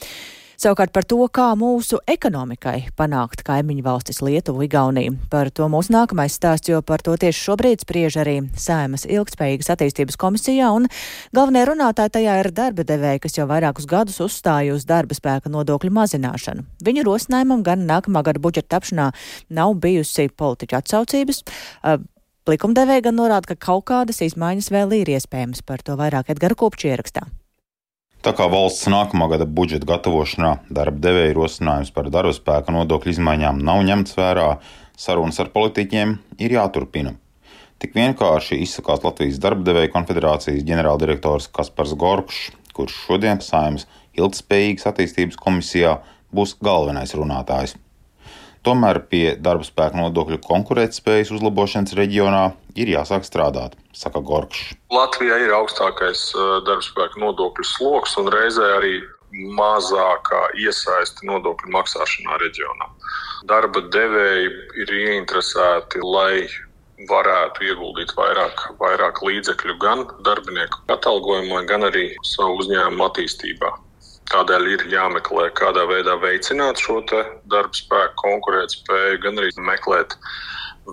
Savukārt 0.55 0.93
par 0.95 1.03
to, 1.03 1.17
kā 1.27 1.49
mūsu 1.59 1.99
ekonomikai 2.07 2.91
panākt 2.95 3.43
kaimiņu 3.45 3.83
valstis 3.83 4.21
Lietuvu, 4.23 4.63
Igauniju. 4.65 5.17
Par 5.31 5.51
to 5.51 5.67
mūsu 5.71 5.91
nākamais 5.91 6.37
stāsts, 6.37 6.71
jo 6.71 6.79
par 6.85 7.03
to 7.03 7.17
tieši 7.19 7.43
šobrīd 7.49 7.83
spriež 7.83 8.17
arī 8.23 8.37
Sēmas 8.55 9.03
ilgspējīgas 9.09 9.73
attīstības 9.75 10.19
komisijā, 10.21 10.71
un 10.71 10.87
galvenie 11.35 11.65
runātāji 11.67 12.15
tajā 12.17 12.39
ir 12.41 12.51
darba 12.55 12.87
devēji, 12.87 13.25
kas 13.27 13.37
jau 13.37 13.49
vairākus 13.51 13.87
gadus 13.91 14.21
uzstāja 14.23 14.73
uz 14.77 14.87
darba 14.87 15.17
spēka 15.17 15.51
nodokļu 15.51 15.91
mazināšanu. 15.99 16.65
Viņu 16.87 17.05
rosinājumam 17.09 17.63
gan 17.65 17.83
nākamā 17.89 18.23
gada 18.25 18.41
budžeta 18.41 18.77
tapšanā 18.77 19.11
nav 19.53 19.75
bijusi 19.83 20.29
politiķa 20.31 20.83
atsaucības. 20.83 21.43
Likumdevēja 22.45 23.07
gan 23.07 23.17
norāda, 23.17 23.51
ka 23.51 23.63
kaut 23.71 23.87
kādas 23.89 24.21
izmaiņas 24.21 24.69
vēl 24.71 25.01
ir 25.01 25.17
iespējamas 25.17 25.65
par 25.65 25.81
to 25.81 25.97
vairāk 25.97 26.29
Edgara 26.31 26.55
Kopča 26.57 26.93
ierakstā. 26.93 27.25
Tā 28.25 28.31
kā 28.33 28.47
valsts 28.49 28.87
nākamā 28.89 29.27
gada 29.29 29.45
budžeta 29.45 29.85
gatavošanā 29.85 30.55
darba 30.73 30.97
devēja 30.97 31.35
rosinājums 31.37 31.91
par 31.93 32.07
darba 32.09 32.31
spēka 32.33 32.73
nodokļu 32.73 33.11
izmaiņām 33.11 33.59
nav 33.67 33.83
ņemts 33.85 34.17
vērā, 34.17 34.47
sarunas 34.97 35.37
ar 35.43 35.51
politiķiem 35.53 36.15
ir 36.41 36.55
jāturpina. 36.55 37.13
Tik 37.77 37.93
vienkārši 37.93 38.57
izsakās 38.65 39.05
Latvijas 39.05 39.37
darba 39.43 39.67
devēja 39.67 39.93
konfederācijas 39.93 40.65
ģenerāldirektors 40.65 41.51
Kaspars 41.53 41.93
Gorkšs, 42.01 42.49
kurš 42.73 42.97
šodien 43.03 43.45
Saimnes 43.45 43.85
ilgspējīgas 44.17 44.89
attīstības 44.89 45.37
komisijā 45.45 45.99
būs 46.33 46.57
galvenais 46.65 47.13
runātājs. 47.13 47.77
Tomēr 48.65 48.97
pie 49.11 49.35
darba 49.37 49.65
spēka 49.67 49.99
nodokļu 49.99 50.39
konkurētspējas 50.41 51.29
uzlabošanas 51.35 51.93
reģionā 51.99 52.45
ir 52.73 52.89
jāsāk 52.95 53.27
strādāt, 53.27 53.75
saka 53.93 54.23
Gorkšs. 54.25 54.73
Latvijā 54.93 55.37
ir 55.43 55.53
augstākais 55.53 56.31
uh, 56.33 56.57
darba 56.65 56.81
spēka 56.81 57.21
nodokļu 57.21 57.67
sloks 57.75 58.17
un 58.21 58.31
reizē 58.33 58.71
arī 58.79 58.95
mazākā 59.59 60.41
iesaiste 60.63 61.27
nodokļu 61.29 61.73
maksāšanā 61.75 62.39
reģionā. 62.41 62.89
Darba 63.49 63.83
devēji 63.93 64.49
ir 64.81 64.93
ieinteresēti, 65.01 66.01
lai 66.01 66.47
varētu 67.09 67.69
ieguldīt 67.69 68.13
vairāk, 68.17 68.61
vairāk 68.79 69.21
līdzekļu 69.27 69.77
gan 69.83 70.05
darbinieku 70.25 70.81
atalgojumā, 70.95 71.65
gan 71.69 71.85
arī 71.91 72.07
savu 72.25 72.63
uzņēmumu 72.63 73.09
attīstībā. 73.09 73.75
Tādēļ 74.31 74.67
ir 74.73 74.83
jāmeklē, 74.89 75.51
kādā 75.57 75.85
veidā 75.89 76.15
veicināt 76.21 76.81
šo 76.81 77.01
darba 77.05 77.77
spēku 77.77 78.17
konkurētspēju, 78.23 79.21
gan 79.21 79.37
arī 79.41 79.51
meklēt 79.67 80.17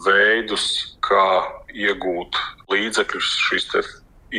veidus, 0.04 0.66
kā 1.04 1.24
iegūt 1.72 2.36
līdzekļus 2.72 3.32
šīs 3.48 3.72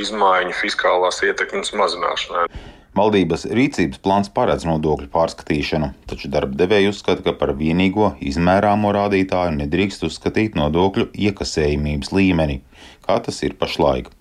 izmaiņu 0.04 0.56
fiskālās 0.62 1.22
ietekmes 1.26 1.74
mazināšanai. 1.78 2.48
Valdības 2.94 3.48
rīcības 3.50 4.02
plāns 4.06 4.30
paredz 4.30 4.68
nodokļu 4.70 5.08
pārskatīšanu, 5.14 5.88
taču 6.10 6.30
darba 6.30 6.54
devēja 6.60 6.92
uzskata, 6.94 7.24
ka 7.26 7.34
par 7.40 7.56
vienīgo 7.58 8.12
izmērāmo 8.22 8.92
rādītāju 8.94 9.56
nedrīkst 9.64 10.06
uzskatīt 10.06 10.58
nodokļu 10.60 11.08
iekasējumības 11.26 12.14
līmeni, 12.14 12.60
kā 13.06 13.18
tas 13.26 13.42
ir 13.42 13.58
pašlaik. 13.58 14.14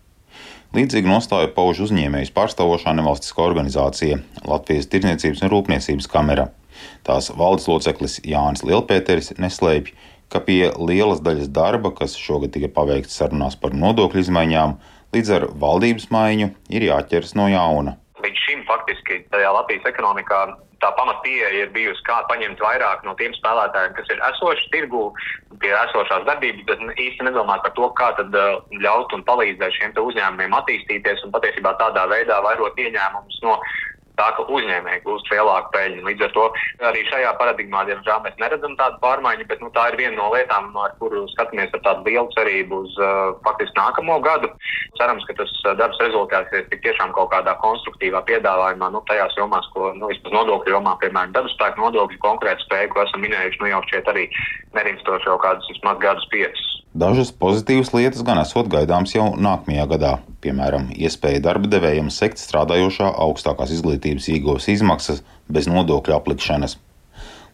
Līdzīgi 0.72 1.04
nostāju 1.04 1.50
pauž 1.52 1.82
uzņēmējus 1.84 2.30
pārstāvošā 2.32 2.94
nevalstiskā 2.96 3.42
organizācija 3.44 4.22
Latvijas 4.48 4.86
Tirdzniecības 4.88 5.42
un 5.44 5.50
Rūpniecības 5.52 6.06
kamera. 6.08 6.46
Tās 7.04 7.28
valdes 7.36 7.66
loceklis 7.68 8.14
Jānis 8.24 8.64
Lielpēteris 8.64 9.34
neslēpj, 9.36 9.92
ka 10.32 10.40
pie 10.46 10.70
lielas 10.80 11.20
daļas 11.20 11.50
darba, 11.52 11.92
kas 11.92 12.16
šogad 12.16 12.54
tika 12.54 12.72
paveikts 12.72 13.20
sarunās 13.20 13.58
par 13.60 13.76
nodokļu 13.76 14.24
izmaiņām, 14.24 14.72
līdz 15.12 15.34
ar 15.36 15.46
valdības 15.60 16.08
maiņu 16.08 16.48
ir 16.72 16.88
jāķers 16.88 17.36
no 17.36 17.50
jauna. 17.52 17.98
Līdz 18.24 18.44
šim 18.46 18.64
faktiski 18.64 19.26
tajā 19.28 19.52
Latvijas 19.52 19.92
ekonomikā 19.92 20.40
tā 20.82 20.90
pamatpieeja 20.98 21.50
ir 21.56 21.70
bijusi, 21.74 22.02
kā 22.06 22.18
paņemt 22.30 22.60
vairāk 22.62 23.04
no 23.06 23.14
tiem 23.20 23.34
spēlētājiem, 23.38 23.94
kas 23.98 24.10
ir 24.12 24.22
esoši 24.28 24.68
tirgū, 24.74 25.04
pie 25.62 25.72
esošās 25.78 26.26
darbības, 26.28 26.66
bet 26.68 26.82
īsti 27.06 27.28
nedomāt 27.28 27.62
par 27.64 27.74
to, 27.78 27.88
kā 28.00 28.10
tad 28.18 28.34
uh, 28.34 28.58
ļaut 28.82 29.14
un 29.16 29.24
palīdzēt 29.28 29.78
šiem 29.78 29.96
uzņēmumiem 30.02 30.58
attīstīties 30.58 31.24
un 31.26 31.34
patiesībā 31.34 31.76
tādā 31.80 32.08
veidā 32.10 32.40
vairot 32.44 32.78
ieņēmumus 32.82 33.40
no 33.46 33.58
tā, 34.18 34.28
ka 34.36 34.44
uzņēmēji 34.46 35.02
gūst 35.06 35.30
lielāku 35.32 35.72
peļņu. 35.74 36.04
Līdz 36.08 36.26
ar 36.26 36.32
to 36.36 36.44
arī 36.88 37.04
šajā 37.08 37.32
paradigmā, 37.40 37.84
diemžēl, 37.88 38.22
mēs 38.24 38.38
neredzam 38.40 38.76
tādu 38.80 38.98
pārmaiņu, 39.04 39.46
bet 39.50 39.62
nu, 39.64 39.70
tā 39.76 39.88
ir 39.90 39.98
viena 40.00 40.16
no 40.18 40.30
lietām, 40.34 40.70
ar 40.84 40.94
kuru 41.00 41.24
skatāmies 41.32 41.72
ar 41.76 41.84
tādu 41.86 42.08
lielu 42.08 42.28
cerību 42.36 42.82
uz 42.84 42.98
uh, 43.00 43.34
faktiski 43.46 43.78
nākamo 43.78 44.18
gadu. 44.24 44.50
Cerams, 44.98 45.24
ka 45.28 45.36
tas 45.40 45.52
uh, 45.64 45.74
darbs 45.78 46.00
rezultāsies 46.02 46.68
tiešām 46.72 47.14
kaut 47.16 47.32
kādā 47.34 47.54
konstruktīvā 47.62 48.24
piedāvājumā, 48.28 48.90
nu, 48.94 49.04
tajās 49.08 49.36
jomās, 49.38 49.68
ko 49.74 49.92
nu, 49.96 50.10
vismaz 50.12 50.36
nodokļu 50.36 50.76
jomā, 50.76 50.96
piemēram, 51.02 51.34
darba 51.36 51.52
spēku 51.54 51.86
nodokļu 51.86 52.20
konkrētu 52.24 52.66
spēju, 52.66 52.92
ko 52.92 53.06
esam 53.06 53.24
minējuši, 53.24 53.62
nu 53.62 53.72
jau 53.72 53.82
šķiet 53.88 54.12
arī 54.12 54.28
nerimstoši 54.76 55.30
jau 55.30 55.38
kādus 55.42 55.72
vismaz 55.72 56.00
gadus 56.02 56.28
piecus. 56.32 56.68
Dažas 56.92 57.32
pozitīvas 57.32 57.94
lietas 57.96 58.24
gan 58.26 58.42
esot 58.42 58.68
gaidāmas 58.72 59.14
jau 59.16 59.30
nākamajā 59.40 59.86
gadā, 59.94 60.16
piemēram, 60.42 60.90
iespēja 60.92 61.42
darba 61.46 61.70
devējiem 61.70 62.10
sekt 62.10 62.42
strādājošā 62.42 63.12
augstākās 63.26 63.74
izglītības 63.76 64.30
iegūs 64.34 64.70
izmaksas 64.74 65.22
bez 65.48 65.70
nodokļu 65.70 66.18
aplikšanas. 66.18 66.78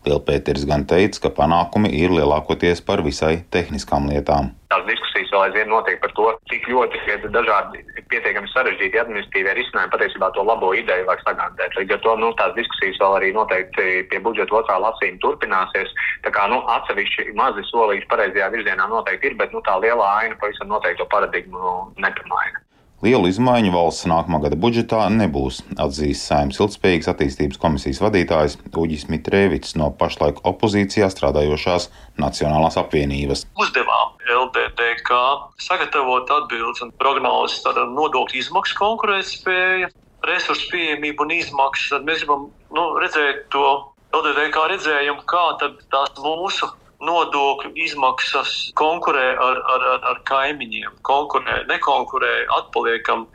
Lielpēters 0.07 0.64
gan 0.68 0.85
teica, 0.88 1.26
ka 1.26 1.30
panākumi 1.40 1.90
ir 1.99 2.12
lielākoties 2.14 2.80
par 2.87 3.02
visai 3.04 3.42
tehniskām 3.54 4.07
lietām. 4.09 4.52
Tās 4.73 4.85
diskusijas 4.87 5.33
vēl 5.35 5.42
aizvien 5.49 5.71
notiek 5.73 5.99
par 6.00 6.12
to, 6.16 6.28
cik 6.52 6.68
ļoti 6.71 7.00
ir 7.11 7.26
dažādi 7.35 7.83
pietiekami 8.12 8.49
sarežģīti 8.52 9.00
administratīvie 9.02 9.57
risinājumi 9.59 9.92
patiesībā 9.92 10.30
to 10.37 10.45
labo 10.47 10.71
ideju 10.76 11.09
var 11.09 11.21
sagatavot. 11.25 11.76
Līdz 11.80 11.97
ar 11.97 12.02
to 12.07 12.14
nu, 12.23 12.30
tās 12.38 12.54
diskusijas 12.57 13.00
vēl 13.02 13.16
arī 13.18 13.33
noteikti 13.37 13.88
pie 14.12 14.23
budžeta 14.25 14.61
otrā 14.61 14.78
lasījuma 14.87 15.21
turpināsies. 15.25 15.92
Tā 16.25 16.33
kā 16.37 16.47
nu, 16.52 16.62
atsevišķi 16.76 17.35
mazi 17.40 17.66
solīši 17.73 18.09
pareizajā 18.12 18.49
virzienā 18.54 18.88
noteikti 18.92 19.33
ir, 19.33 19.37
bet 19.42 19.52
nu, 19.57 19.64
tā 19.66 19.76
lielā 19.83 20.09
aina 20.23 20.38
pavisam 20.40 20.71
noteikti 20.73 21.02
to 21.02 21.11
paradigmu 21.12 21.76
nepamaina. 21.99 22.67
Lielu 22.99 23.28
izmaiņu 23.31 23.71
valsts 23.71 24.09
nākamā 24.11 24.40
gada 24.43 24.57
budžetā 24.59 25.05
nebūs, 25.14 25.61
atzīst 25.78 26.25
Saimnes 26.26 26.57
ilgspējīgas 26.59 27.11
attīstības 27.12 27.61
komisijas 27.62 28.00
vadītājs 28.02 28.57
Uģis 28.75 29.05
Mitrēvits 29.12 29.76
no 29.78 29.93
pašlaik 30.00 30.40
opozīcijā 30.50 31.07
strādājošās 31.14 31.87
Nacionālās 32.19 32.75
apvienības. 32.83 33.45
Uzdevām 33.55 34.19
LDDK 34.35 35.21
sagatavot 35.62 36.26
atbildes 36.40 36.83
un 36.83 36.90
prognozes 36.99 37.62
nodokļu 37.95 38.43
izmaksu 38.43 38.75
konkurētspēju, 38.83 39.93
resursu 40.26 40.67
pieejamību 40.75 41.23
un 41.23 41.37
izmaksas. 41.38 41.95
Tad 41.95 42.11
mēs 42.11 42.26
gribam 42.26 42.49
nu, 42.75 42.88
redzēt 42.99 43.47
to 43.55 43.76
LDDK 44.11 44.67
redzējumu, 44.75 45.23
kā 45.31 45.47
tās 45.62 46.19
mūsu 46.19 46.73
nodokļu 47.05 47.73
izmaksas 47.78 48.73
konkurē 48.78 49.31
ar, 49.38 49.61
ar, 49.75 49.85
ar, 49.95 50.07
ar 50.12 50.23
kaimiņiem, 50.28 50.99
konkurē, 51.07 51.62
nekonkurē, 51.71 52.33
atpaliekam. 52.59 53.28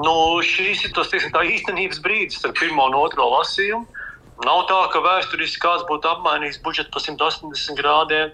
Nu, 0.00 0.14
šis 0.46 0.86
ir 0.86 0.94
tas 0.96 1.10
teiksim, 1.12 1.34
īstenības 1.34 2.00
brīdis 2.04 2.44
ar 2.46 2.54
pirmo 2.56 2.86
un 2.88 2.96
otro 3.02 3.26
lasījumu. 3.34 3.84
Nav 4.40 4.62
tā, 4.70 4.78
ka 4.88 5.02
vēsturiski 5.04 5.60
kāds 5.60 5.84
būtu 5.84 6.08
apmainījis 6.08 6.62
budžetu 6.64 6.94
pa 6.94 7.02
180 7.04 7.76
grādiem, 7.76 8.30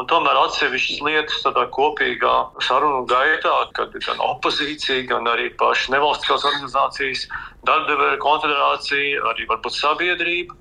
un 0.00 0.06
tomēr 0.08 0.38
atsevišķas 0.46 1.02
lietas 1.04 1.42
tādā 1.44 1.66
kopīgā 1.74 2.36
sarunu 2.64 3.02
gaitā, 3.10 3.52
kad 3.76 3.92
gan 3.92 4.22
opozīcija, 4.24 5.04
gan 5.10 5.28
arī 5.28 5.50
pašas 5.60 5.92
nevalstiskās 5.92 6.46
organizācijas, 6.48 7.26
darba 7.68 7.90
devēja 7.92 8.22
konfederācija, 8.24 9.20
arī 9.34 9.50
varbūt 9.50 9.76
sabiedrība 9.76 10.56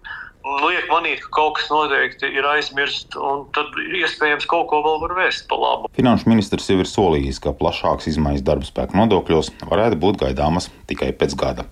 liek 0.45 0.85
manīt, 0.91 1.23
ka 1.25 1.31
kaut 1.39 1.57
kas 1.57 1.69
noteikti 1.71 2.29
ir 2.31 2.47
aizmirsts, 2.47 3.17
un 3.17 3.45
tad 3.55 3.73
iespējams 4.01 4.47
kaut 4.49 4.69
ko 4.71 4.81
vēl 4.85 5.01
var 5.03 5.15
vēst 5.19 5.47
pa 5.49 5.57
labu. 5.59 5.89
Finanšu 5.97 6.29
ministrs 6.31 6.69
jau 6.71 6.79
ir 6.79 6.89
solījis, 6.89 7.41
ka 7.43 7.55
plašāks 7.57 8.09
izmaiņas 8.13 8.45
darba 8.47 8.69
spēka 8.69 8.97
nodokļos 8.99 9.51
varētu 9.69 9.99
būt 9.99 10.23
gaidāmas 10.23 10.71
tikai 10.89 11.11
pēc 11.17 11.35
gada. 11.39 11.67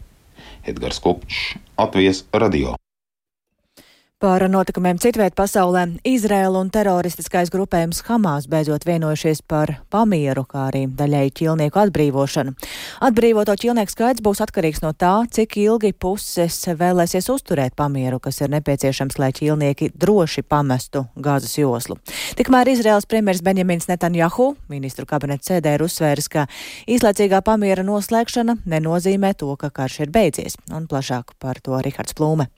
Edgars 0.67 0.99
Kupčs, 0.99 1.55
Latvijas 1.79 2.25
radio. 2.33 2.75
Par 4.17 4.41
notikumiem 4.49 4.97
citviet 4.97 5.35
pasaulē 5.37 5.83
Izrēla 6.09 6.57
un 6.57 6.71
teroristiskais 6.73 7.51
grupējums 7.53 7.99
Hamas 8.07 8.47
beidzot 8.49 8.81
vienojušies 8.89 9.43
par 9.45 9.75
pamieru, 9.93 10.41
kā 10.49 10.63
arī 10.71 10.87
daļēju 10.89 11.33
ķilnieku 11.37 11.77
atbrīvošanu. 11.83 12.55
Atbrīvoto 12.97 13.53
ķilnieku 13.53 13.93
skaits 13.93 14.23
būs 14.25 14.39
atkarīgs 14.41 14.79
no 14.81 14.89
tā, 14.97 15.11
cik 15.29 15.59
ilgi 15.61 15.91
puses 15.93 16.55
vēlēsies 16.79 17.27
uzturēt 17.29 17.75
pamieru, 17.77 18.17
kas 18.17 18.41
ir 18.41 18.49
nepieciešams, 18.55 19.19
lai 19.21 19.29
ķilnieki 19.37 19.91
droši 19.93 20.41
pamestu 20.41 21.05
gāzes 21.13 21.53
joslu. 21.59 21.99
Tikmēr 22.39 22.73
Izraels 22.73 23.05
premjers 23.05 23.43
Benjamins 23.45 23.85
Netanjahu 23.91 24.55
ministru 24.73 25.05
kabineta 25.05 25.53
sēdē 25.53 25.77
ir 25.77 25.85
uzsvēris, 25.85 26.31
ka 26.33 26.47
īslaicīgā 26.89 27.43
pamiera 27.45 27.85
noslēgšana 27.85 28.63
nenozīmē 28.65 29.35
to, 29.37 29.53
ka 29.61 29.69
karš 29.69 30.07
ir 30.07 30.13
beidzies, 30.17 30.57
un 30.73 30.89
plašāk 30.89 31.37
par 31.37 31.61
to 31.61 31.77
Rihards 31.77 32.17
Plūme. 32.17 32.49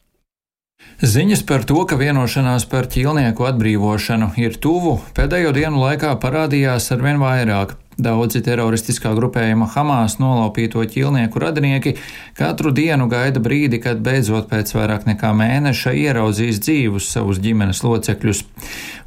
Ziņas 1.00 1.46
par 1.48 1.64
to, 1.64 1.80
ka 1.88 1.96
vienošanās 1.96 2.66
par 2.68 2.90
ķīlnieku 2.92 3.46
atbrīvošanu 3.48 4.34
ir 4.44 4.58
tuvu, 4.60 4.98
pēdējo 5.16 5.54
dienu 5.56 5.80
laikā 5.80 6.12
parādījās 6.20 6.92
arvien 6.92 7.22
vairāk. 7.24 7.78
Daudzi 8.00 8.40
teroristiskā 8.44 9.12
grupējuma 9.16 9.66
Hamas 9.74 10.18
nolaupīto 10.22 10.80
ķilnieku 10.88 11.40
radinieki 11.44 11.96
katru 12.38 12.72
dienu 12.72 13.10
gaida 13.12 13.42
brīdi, 13.44 13.82
kad 13.84 14.00
beidzot 14.04 14.48
pēc 14.52 14.72
vairāk 14.76 15.08
nekā 15.08 15.34
mēneša 15.36 15.92
ieraudzīs 16.00 16.62
dzīvus 16.64 17.10
savus 17.12 17.42
ģimenes 17.44 17.84
locekļus. 17.84 18.46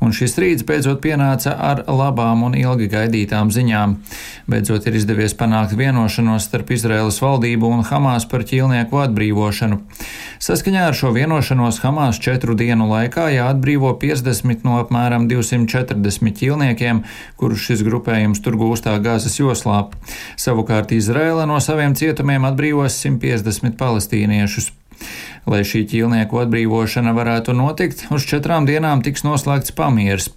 Un 0.04 0.12
šis 0.12 0.36
rīts 0.40 0.66
beidzot 0.68 1.00
pienāca 1.04 1.54
ar 1.56 1.84
labām 1.88 2.44
un 2.48 2.56
ilgi 2.58 2.90
gaidītām 2.92 3.52
ziņām. 3.54 3.96
Beidzot 4.52 4.88
ir 4.88 5.00
izdevies 5.00 5.36
panākt 5.40 5.72
vienošanos 5.78 6.50
starp 6.50 6.74
Izraēlas 6.76 7.22
valdību 7.24 7.72
un 7.72 7.84
Hamas 7.88 8.28
par 8.28 8.44
ķilnieku 8.48 9.00
atbrīvošanu. 9.06 9.80
Saskaņā 10.42 10.88
ar 10.90 10.96
šo 10.98 11.14
vienošanos 11.14 11.80
Hamas 11.84 12.18
četru 12.20 12.56
dienu 12.58 12.90
laikā 12.90 13.28
jāatbrīvo 13.30 13.94
50 14.02 14.66
no 14.66 14.80
apmēram 14.82 15.28
240 15.30 16.34
ķilniekiem, 16.40 17.04
kurus 17.38 17.62
šis 17.70 17.84
grupējums 17.86 18.42
tur 18.42 18.58
gūst 18.60 18.82
augstā 18.82 18.98
gāzes 19.02 19.38
joslā. 19.38 19.90
Savukārt 20.36 20.92
Izraela 20.92 21.46
no 21.46 21.60
saviem 21.60 21.94
cietumiem 21.94 22.44
atbrīvos 22.48 22.98
150 22.98 23.78
palestīniešus. 23.78 24.72
Lai 25.46 25.64
šī 25.66 25.82
ķīlnieku 25.90 26.38
atbrīvošana 26.44 27.10
varētu 27.16 27.54
notikt, 27.58 28.04
uz 28.14 28.26
četrām 28.30 28.66
dienām 28.68 29.02
tiks 29.02 29.24
noslēgts 29.26 29.74
pamieris. 29.74 30.28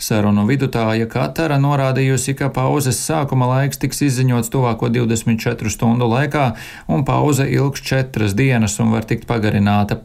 Sarunu 0.00 0.46
vidutāja 0.48 1.08
Katara 1.10 1.58
norādījusi, 1.60 2.36
ka 2.38 2.48
pauzes 2.54 3.02
sākuma 3.04 3.50
laiks 3.50 3.82
tiks 3.82 4.00
izziņots 4.08 4.52
tuvāko 4.54 4.88
24 4.94 5.72
stundu 5.72 6.08
laikā, 6.08 6.46
un 6.88 7.04
pauze 7.04 7.44
ilgs 7.52 7.84
četras 7.84 8.36
dienas 8.38 8.78
un 8.80 8.94
var 8.96 9.04
tikt 9.04 9.28
pagarināta. 9.28 10.00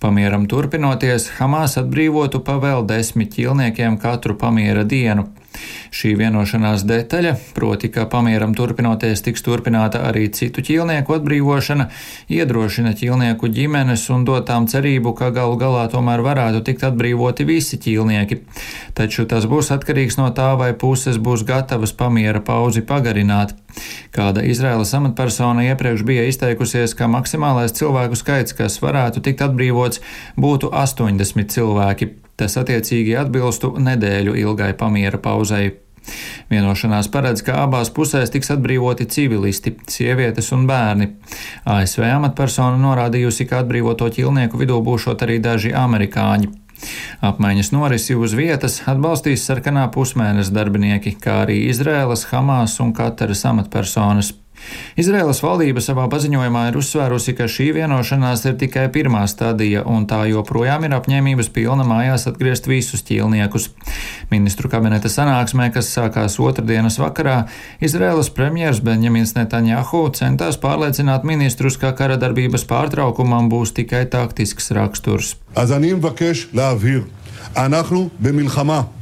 Pamieram 0.00 0.46
turpinoties, 0.48 1.26
Hamas 1.40 1.76
atbrīvotu 1.80 2.44
pa 2.46 2.60
vēl 2.62 2.86
desmit 2.88 3.34
ķilniekiem 3.34 3.98
katru 4.00 4.38
pamiera 4.38 4.84
dienu. 4.84 5.26
Šī 5.90 6.12
vienošanās 6.14 6.84
detaļa, 6.86 7.32
proti, 7.54 7.90
ka 7.90 8.04
pamieram 8.10 8.52
turpinoties 8.54 9.24
tiks 9.26 9.42
turpināta 9.42 10.04
arī 10.06 10.28
citu 10.34 10.62
ķīlnieku 10.62 11.16
atbrīvošana, 11.16 11.88
iedrošina 12.30 12.92
ķīlnieku 12.98 13.50
ģimenes 13.50 14.06
un 14.14 14.24
dot 14.28 14.46
tām 14.50 14.68
cerību, 14.70 15.12
ka 15.18 15.32
galu 15.34 15.58
galā 15.60 15.88
tomēr 15.90 16.22
varētu 16.24 16.62
tikt 16.68 16.86
atbrīvoti 16.92 17.48
visi 17.48 17.80
ķīlnieki. 17.82 18.40
Taču 18.94 19.26
tas 19.30 19.48
būs 19.50 19.72
atkarīgs 19.74 20.20
no 20.20 20.30
tā, 20.36 20.52
vai 20.60 20.70
puses 20.78 21.18
būs 21.18 21.44
gatavas 21.48 21.92
pamiera 21.96 22.40
pauzi 22.44 22.86
pagarināt. 22.86 23.56
Kāda 24.14 24.46
Izraēlas 24.46 24.94
amatpersona 24.98 25.66
iepriekš 25.70 26.06
bija 26.06 26.26
izteikusies, 26.30 26.94
ka 26.94 27.10
maksimālais 27.10 27.74
cilvēku 27.74 28.18
skaits, 28.18 28.54
kas 28.54 28.80
varētu 28.82 29.22
tikt 29.26 29.42
atbrīvots, 29.46 30.02
būtu 30.38 30.70
80 30.70 31.54
cilvēki. 31.54 32.14
Tas 32.40 32.56
attiecīgi 32.56 33.18
atbilstu 33.20 33.74
nedēļu 33.76 34.32
ilgai 34.40 34.72
pamiera 34.80 35.20
pauzei. 35.20 35.74
Vienošanās 36.48 37.10
paredz, 37.12 37.42
ka 37.44 37.58
abās 37.66 37.90
pusēs 37.92 38.32
tiks 38.32 38.48
atbrīvoti 38.54 39.04
civilisti, 39.12 39.74
sievietes 39.92 40.48
un 40.56 40.64
bērni. 40.70 41.10
ASV 41.68 42.06
amatpersona 42.08 42.80
norādījusi, 42.80 43.44
ka 43.50 43.60
atbrīvoto 43.60 44.08
ķilnieku 44.16 44.62
vidū 44.62 44.80
būšot 44.86 45.26
arī 45.26 45.36
daži 45.44 45.74
amerikāņi. 45.76 46.48
Apmaiņas 47.28 47.74
norisi 47.76 48.16
uz 48.16 48.32
vietas 48.32 48.80
atbalstīs 48.88 49.44
sarkanā 49.44 49.84
pusmēneša 49.92 50.56
darbinieki, 50.56 51.18
kā 51.20 51.42
arī 51.44 51.60
Izrēlas, 51.68 52.24
Hamas 52.32 52.78
un 52.80 52.94
Kataras 52.96 53.44
amatpersonas. 53.52 54.32
Izraēlas 55.00 55.40
valdība 55.44 55.82
savā 55.84 56.06
paziņojumā 56.12 56.66
ir 56.70 56.78
uzsvērusi, 56.80 57.34
ka 57.38 57.48
šī 57.50 57.70
vienošanās 57.78 58.44
ir 58.48 58.56
tikai 58.60 58.86
pirmā 58.92 59.22
stadija, 59.30 59.84
un 59.88 60.06
tā 60.10 60.22
joprojām 60.30 60.84
ir 60.86 60.94
apņēmības 60.98 61.50
pilna 61.54 61.86
mājās 61.88 62.26
atgriezt 62.30 62.68
visus 62.70 63.04
ķīlniekus. 63.08 63.70
Ministru 64.30 64.70
kabineta 64.72 65.10
sanāksmē, 65.12 65.70
kas 65.74 65.90
sākās 65.94 66.38
otrdienas 66.42 67.00
vakarā, 67.00 67.46
Izraēlas 67.80 68.32
premjers 68.34 68.82
Benjamins 68.84 69.34
Netanjahu 69.38 70.06
centās 70.16 70.60
pārliecināt 70.60 71.26
ministrus, 71.28 71.80
ka 71.80 71.94
kara 71.96 72.20
darbības 72.20 72.66
pārtraukumam 72.68 73.50
būs 73.52 73.74
tikai 73.76 74.04
taktisks 74.10 74.70
raksturs. 74.76 75.36
Mēs 75.56 75.66
esam 78.50 78.99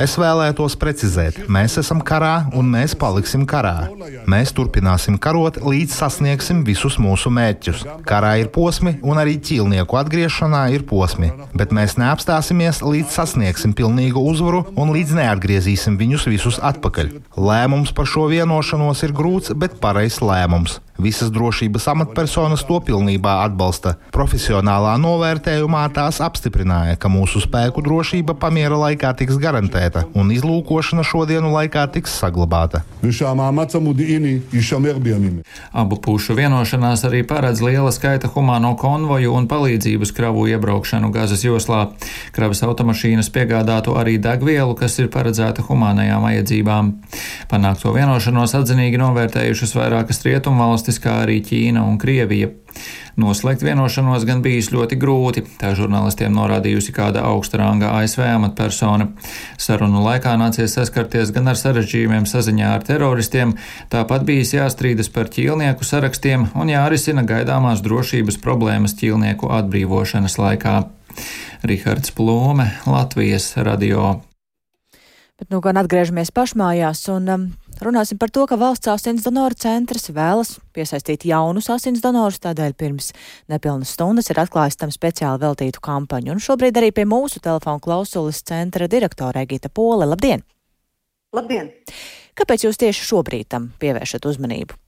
Es 0.00 0.14
vēlētos 0.16 0.78
precizēt, 0.80 1.42
mēs 1.52 1.74
esam 1.76 1.98
karā 2.00 2.46
un 2.56 2.70
mēs 2.72 2.94
paliksim 2.96 3.42
karā. 3.44 3.90
Mēs 4.30 4.54
turpināsim 4.56 5.18
karot, 5.20 5.58
līdz 5.60 5.92
sasniegsim 5.98 6.62
visus 6.64 6.96
mūsu 6.96 7.28
mērķus. 7.36 7.82
Karā 8.08 8.30
ir 8.40 8.48
posmi, 8.54 8.94
un 9.04 9.20
arī 9.20 9.36
ķīlnieku 9.44 10.00
atgriešanā 10.00 10.62
ir 10.72 10.86
posmi, 10.88 11.28
bet 11.52 11.74
mēs 11.76 11.98
neapstāsimies, 12.00 12.80
līdz 12.80 13.12
sasniegsim 13.18 13.76
pilnīgu 13.76 14.24
uzvaru 14.32 14.64
un 14.72 14.94
līdz 14.96 15.12
neatgriezīsim 15.20 16.00
viņus 16.00 16.24
visus 16.32 16.60
atpakaļ. 16.72 17.12
Lēmums 17.36 17.92
par 17.92 18.08
šo 18.08 18.30
vienošanos 18.32 19.04
ir 19.04 19.12
grūts, 19.12 19.52
bet 19.52 19.76
pareizs 19.84 20.24
lēmums. 20.24 20.80
Visas 20.98 21.32
drošības 21.34 21.88
amatpersonas 21.90 22.62
to 22.68 22.76
pilnībā 22.86 23.32
atbalsta. 23.42 23.96
Profesionālā 24.14 24.92
novērtējumā 25.02 25.82
tās 25.94 26.20
apstiprināja, 26.22 26.94
ka 27.02 27.10
mūsu 27.10 27.40
spēku 27.42 27.82
drošība 27.82 28.36
pamiera 28.38 28.78
laikā 28.78 29.10
tiks 29.18 29.40
garantēta 29.42 30.04
un 30.14 30.30
izlūkošana 30.30 31.02
šodienu 31.02 31.50
laikā 31.50 31.88
tiks 31.96 32.14
saglabāta. 32.22 32.84
Abu 35.74 35.98
pušu 35.98 36.36
vienošanās 36.38 37.02
arī 37.08 37.24
paredz 37.26 37.64
liela 37.64 37.90
skaita 37.94 38.30
humāno 38.30 38.76
konvoju 38.78 39.34
un 39.34 39.50
palīdzības 39.50 40.14
kravu 40.14 40.46
iebraukšanu 40.54 41.10
Gazas 41.10 41.42
joslā. 41.42 41.88
Kravas 42.38 42.62
automašīnas 42.62 43.32
piegādātu 43.34 43.98
arī 43.98 44.14
degvielu, 44.22 44.78
kas 44.78 45.00
ir 45.02 45.10
paredzēta 45.10 45.66
humānajām 45.66 46.22
vajadzībām. 46.22 46.94
Panākto 47.50 47.90
vienošanos 47.98 48.54
atzinīgi 48.62 49.02
novērtējušas 49.02 49.74
vairākas 49.74 50.22
rietumvalstis 50.22 50.83
valstis, 50.84 51.00
kā 51.00 51.22
arī 51.24 51.40
Ķīna 51.40 51.82
un 51.84 51.98
Krievija. 51.98 52.50
Noslēgt 53.16 53.62
vienošanos 53.62 54.24
gan 54.26 54.42
bijis 54.42 54.72
ļoti 54.72 54.98
grūti, 54.98 55.44
tā 55.60 55.74
žurnālistiem 55.78 56.34
norādījusi 56.34 56.92
kāda 56.92 57.22
augsta 57.24 57.58
ranga 57.58 57.92
ASV 58.00 58.20
amatpersona. 58.26 59.08
Sarunu 59.56 60.02
laikā 60.02 60.34
nācies 60.36 60.74
saskarties 60.74 61.30
gan 61.32 61.48
ar 61.48 61.56
sarežģījumiem 61.56 62.26
saziņā 62.26 62.74
ar 62.74 62.84
teroristiem, 62.84 63.54
tāpat 63.90 64.26
bijis 64.26 64.54
jāstrīdas 64.56 65.08
par 65.08 65.30
ķīlnieku 65.30 65.84
sarakstiem 65.86 66.50
un 66.54 66.68
jārisina 66.68 67.22
gaidāmās 67.22 67.80
drošības 67.80 68.40
problēmas 68.42 68.98
ķīlnieku 68.98 69.48
atbrīvošanas 69.48 70.38
laikā. 70.38 70.76
Rihards 71.64 72.10
Plūme, 72.12 72.72
Latvijas 72.90 73.54
radio. 73.56 74.18
Bet 75.38 75.50
nu 75.54 75.62
gan 75.62 75.78
atgriežamies 75.78 76.34
pašmājās 76.34 77.06
un 77.14 77.30
um, 77.30 77.46
Runāsim 77.82 78.18
par 78.20 78.30
to, 78.30 78.44
ka 78.46 78.54
valsts 78.60 78.86
asins 78.92 79.24
donoru 79.26 79.56
centrs 79.58 80.06
vēlas 80.14 80.52
piesaistīt 80.76 81.26
jaunus 81.26 81.66
asins 81.74 82.02
donorus, 82.04 82.38
tādēļ 82.44 82.76
pirms 82.78 83.10
nepilnas 83.50 83.96
stundas 83.96 84.30
ir 84.30 84.38
atklājis 84.44 84.78
tam 84.78 84.92
speciāli 84.94 85.42
veltītu 85.42 85.82
kampaņu. 85.82 86.36
Un 86.36 86.44
šobrīd 86.44 86.78
arī 86.78 86.92
pie 86.94 87.06
mūsu 87.08 87.42
telefona 87.42 87.82
klausulas 87.82 88.44
centra 88.46 88.86
direktora 88.90 89.42
Egita 89.42 89.72
Pole. 89.74 90.06
Labdien! 90.06 90.46
Labdien! 91.34 91.72
Kāpēc 92.38 92.68
jūs 92.68 92.78
tieši 92.78 93.10
šobrīd 93.10 93.50
tam 93.50 93.72
pievēršat 93.82 94.26
uzmanību? 94.30 94.78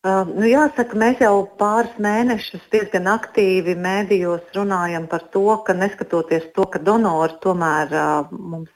Uh, 0.00 0.24
nu 0.32 0.46
jāsaka, 0.48 0.96
mēs 0.96 1.18
jau 1.20 1.42
pāris 1.60 1.98
mēnešus 2.00 2.62
diezgan 2.72 3.10
aktīvi 3.10 3.74
mēdījos 3.76 4.54
runājam 4.56 5.04
par 5.10 5.26
to, 5.34 5.44
ka 5.66 5.74
neskatoties 5.76 6.46
to, 6.56 6.64
ka 6.72 6.80
donori 6.80 7.36
tomēr 7.42 7.92
uh, 7.92 8.30
mums 8.32 8.70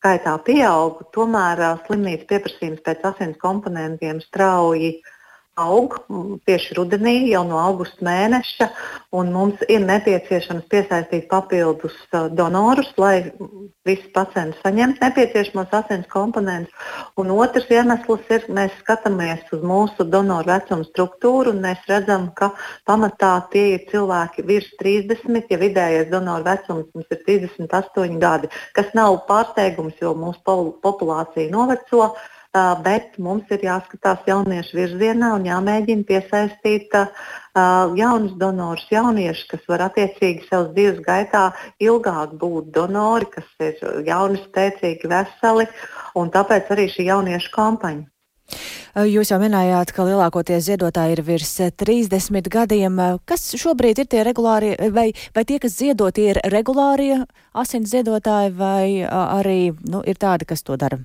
skaitā 0.00 0.34
pieaug, 0.40 1.02
tomēr 1.12 1.60
slimnīcas 1.84 2.28
pieprasījums 2.30 2.84
pēc 2.84 3.02
asins 3.12 3.40
komponentiem 3.40 4.22
strauji 4.24 4.94
aug 5.60 5.98
tieši 6.48 6.76
rudenī, 6.78 7.28
jau 7.28 7.42
no 7.44 7.58
augusta 7.60 8.04
mēneša, 8.06 8.70
un 9.12 9.32
mums 9.34 9.60
ir 9.68 9.84
nepieciešams 9.84 10.64
piesaistīt 10.72 11.26
papildus 11.28 11.98
donorus, 12.32 12.88
lai 12.96 13.28
visi 13.88 14.10
pacienti 14.12 14.58
saņemtu 14.60 15.00
nepieciešamos 15.00 15.72
asins 15.78 16.08
komponentus. 16.12 16.88
Un 17.20 17.30
otrs 17.32 17.68
iemesls 17.72 18.26
ir, 18.34 18.44
mēs 18.52 18.74
skatāmies 18.82 19.46
uz 19.56 19.62
mūsu 19.64 20.04
donoru 20.14 20.50
vecumu 20.50 20.84
struktūru, 20.88 21.54
un 21.54 21.62
mēs 21.64 21.86
redzam, 21.88 22.28
ka 22.36 22.50
pamatā 22.88 23.32
tie 23.52 23.66
ir 23.76 23.86
cilvēki 23.92 24.44
virs 24.50 24.68
30, 24.82 25.48
ja 25.52 25.60
vidējais 25.62 26.10
donoru 26.12 26.44
vecums 26.50 26.90
mums 26.94 27.14
ir 27.16 27.22
38 27.28 28.20
gadi, 28.20 28.52
kas 28.76 28.92
nav 28.98 29.22
pārsteigums, 29.30 29.96
jo 30.02 30.12
mūsu 30.18 30.60
populācija 30.84 31.48
noveco 31.52 32.12
bet 32.52 33.18
mums 33.18 33.50
ir 33.54 33.62
jāskatās 33.62 34.26
jauniešu 34.26 34.76
virzienā 34.76 35.34
un 35.36 35.46
jāmēģina 35.46 36.06
piesaistīt 36.08 36.94
jaunus 37.54 38.34
donorus, 38.38 38.86
jauniešus, 38.90 39.46
kas 39.50 39.66
var 39.70 39.86
attiecīgi 39.86 40.48
savas 40.48 40.72
dzīves 40.74 41.02
gaitā 41.06 41.50
ilgāk 41.78 42.34
būt 42.40 42.72
donori, 42.74 43.30
kas 43.30 43.46
ir 43.62 43.78
jauni, 44.06 44.40
spēcīgi, 44.48 45.10
veseli, 45.10 45.68
un 46.18 46.30
tāpēc 46.34 46.72
arī 46.74 46.88
šī 46.90 47.10
jauniešu 47.10 47.54
kampaņa. 47.54 48.08
Jūs 49.06 49.30
jau 49.30 49.36
minējāt, 49.38 49.92
ka 49.94 50.02
lielākoties 50.02 50.64
ziedotāji 50.66 51.14
ir 51.14 51.22
virs 51.22 51.52
30 51.78 52.50
gadiem. 52.50 52.98
Kas 53.22 53.46
šobrīd 53.54 54.02
ir 54.02 54.10
tie 54.10 54.24
regulārie, 54.26 54.74
vai, 54.90 55.12
vai 55.36 55.46
tie, 55.46 55.60
kas 55.62 55.78
ziedot, 55.78 56.18
ir 56.18 56.42
regulārie 56.50 57.20
asins 57.54 57.94
ziedotāji, 57.94 58.50
vai 58.58 59.06
arī 59.06 59.60
nu, 59.86 60.02
ir 60.02 60.18
tādi, 60.18 60.50
kas 60.50 60.66
to 60.66 60.74
dara 60.74 60.98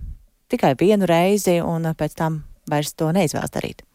tikai 0.56 0.74
vienu 0.80 1.10
reizi 1.10 1.60
un 1.62 1.91
pēc 1.94 2.18
tam 2.18 2.41
vairs 2.72 2.96
to 2.98 3.12
neizvēlas 3.13 3.54
darīt? 3.54 3.86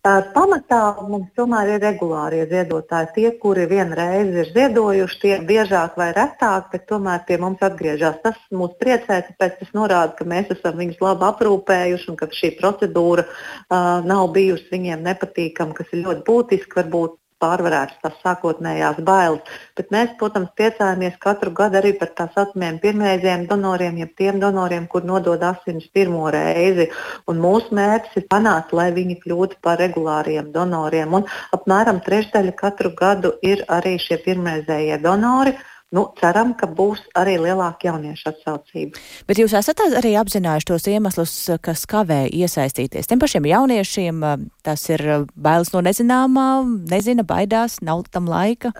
Pamatā 0.00 0.96
mums 1.04 1.28
tomēr 1.36 1.74
ir 1.74 1.82
regulārie 1.84 2.46
ziedotāji. 2.48 3.08
Tie, 3.16 3.26
kuri 3.42 3.66
vienreiz 3.68 4.30
ir 4.32 4.48
ziedojuši, 4.54 5.18
tie 5.20 5.34
biežāk 5.44 5.98
vai 6.00 6.06
retāk, 6.16 6.70
bet 6.72 6.86
tomēr 6.88 7.26
pie 7.28 7.36
mums 7.42 7.60
atgriežas. 7.60 8.16
Tas 8.24 8.38
mūs 8.48 8.78
priecē, 8.80 9.18
tāpēc 9.26 9.58
tas 9.60 9.74
norāda, 9.76 10.16
ka 10.16 10.24
mēs 10.24 10.54
esam 10.56 10.80
viņus 10.80 11.04
labi 11.04 11.28
aprūpējuši 11.28 12.08
un 12.14 12.16
ka 12.16 12.30
šī 12.32 12.54
procedūra 12.62 13.26
uh, 13.28 14.00
nav 14.08 14.30
bijusi 14.32 14.72
viņiem 14.72 15.04
nepatīkama, 15.04 15.76
kas 15.76 15.92
ir 15.92 16.06
ļoti 16.06 16.24
būtiski. 16.30 16.80
Varbūt 16.80 17.19
pārvarētas 17.42 17.98
tās 18.04 18.18
sākotnējās 18.24 19.00
bailes. 19.06 19.56
Bet 19.78 19.90
mēs, 19.94 20.12
protams, 20.20 20.52
priecājamies 20.58 21.16
katru 21.22 21.52
gadu 21.56 21.80
arī 21.80 21.92
par 21.98 22.12
tā 22.18 22.28
saucamiem 22.34 22.78
pirmreizējiem 22.82 23.46
donoriem, 23.50 23.98
jeb 24.04 24.14
tiem 24.20 24.40
donoriem, 24.42 24.86
kur 24.92 25.06
nodod 25.08 25.42
asinis 25.50 25.88
pirmo 25.94 26.28
reizi. 26.34 26.90
Un 27.30 27.42
mūsu 27.42 27.74
mērķis 27.76 28.22
ir 28.22 28.28
panākt, 28.30 28.76
lai 28.76 28.90
viņi 28.96 29.18
kļūtu 29.24 29.60
par 29.64 29.80
regulāriem 29.82 30.52
donoriem. 30.54 31.18
Un 31.20 31.28
apmēram 31.56 32.02
trešdaļa 32.06 32.56
katru 32.60 32.94
gadu 32.96 33.34
ir 33.42 33.64
arī 33.68 33.96
šie 34.00 34.20
pirmreizējie 34.24 35.00
donori. 35.02 35.56
Nu, 35.90 36.04
ceram, 36.20 36.52
ka 36.54 36.68
būs 36.70 37.00
arī 37.18 37.34
lielāka 37.42 37.88
jauniešu 37.88 38.28
atsaucība. 38.30 39.00
Bet 39.26 39.40
jūs 39.42 39.56
esat 39.58 39.80
arī 39.88 40.12
apzinājuši 40.20 40.68
tos 40.68 40.86
iemeslus, 40.86 41.34
kas 41.66 41.82
kavē 41.90 42.28
iesaistīties. 42.30 43.10
Tiem 43.10 43.18
pašiem 43.18 43.48
jauniešiem 43.50 44.22
tas 44.62 44.86
ir 44.92 45.02
bailes 45.34 45.72
no 45.74 45.82
nezināmā, 45.82 46.46
nezina, 46.92 47.26
baidās, 47.26 47.80
nav 47.82 48.04
tam 48.14 48.30
laika. 48.30 48.70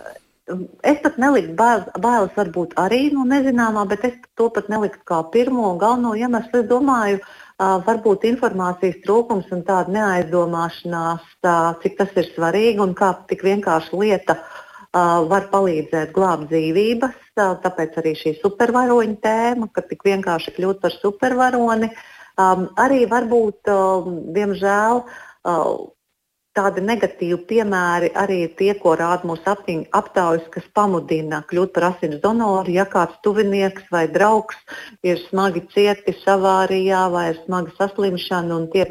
Es 0.86 1.02
pat 1.02 1.18
neliktu 1.18 1.56
bailes, 1.58 1.90
bailes 1.98 2.38
varbūt 2.38 2.78
arī 2.78 3.02
no 3.14 3.26
nezināmā, 3.26 3.88
bet 3.90 4.06
es 4.06 4.16
to 4.38 4.46
pat 4.54 4.70
neliktu 4.70 5.02
kā 5.10 5.20
pirmo 5.34 5.66
un 5.72 5.82
galveno 5.82 6.14
iemeslu. 6.14 6.62
Es 6.62 6.70
domāju, 6.70 7.18
varbūt 7.90 8.30
informācijas 8.30 9.02
trūkums 9.02 9.50
un 9.50 9.66
tāda 9.66 9.98
neaizdomāšanās, 9.98 11.26
uh, 11.42 11.74
cik 11.82 11.98
tas 11.98 12.18
ir 12.22 12.30
svarīgi 12.36 12.82
un 12.86 12.94
kā 12.98 13.12
tik 13.30 13.42
vienkārši 13.46 13.98
lieta 13.98 14.38
uh, 14.38 14.59
var 14.94 15.46
palīdzēt 15.52 16.12
glābt 16.16 16.48
dzīvības. 16.50 17.20
Tāpēc 17.38 18.00
arī 18.02 18.14
šī 18.18 18.34
supervaroņa 18.40 19.20
tēma, 19.22 19.70
ka 19.74 19.84
tik 19.86 20.02
vienkārši 20.08 20.56
kļūt 20.56 20.82
par 20.82 20.96
supervaroni. 20.98 21.92
Arī 22.40 23.04
varbūt, 23.10 23.70
diemžēl, 24.34 25.02
tādi 26.58 26.82
negatīvi 26.82 27.38
piemēri 27.46 28.10
arī 28.18 28.40
tie, 28.58 28.72
ko 28.74 28.96
rāda 28.98 29.28
mūsu 29.28 29.46
aptaujas, 29.94 30.48
kas 30.50 30.66
pamudina 30.74 31.44
kļūt 31.46 31.72
par 31.76 31.86
asins 31.92 32.18
donoru. 32.24 32.72
Ja 32.74 32.86
kāds 32.90 33.20
tuvinieks 33.22 33.86
vai 33.92 34.08
draugs 34.10 34.58
ir 35.06 35.20
smagi 35.28 35.62
cietis 35.70 36.26
avārijā 36.26 37.06
vai 37.12 37.30
ir 37.30 37.40
smaga 37.44 37.70
saslimšana 37.78 38.56
un 38.56 38.66
tiek 38.74 38.90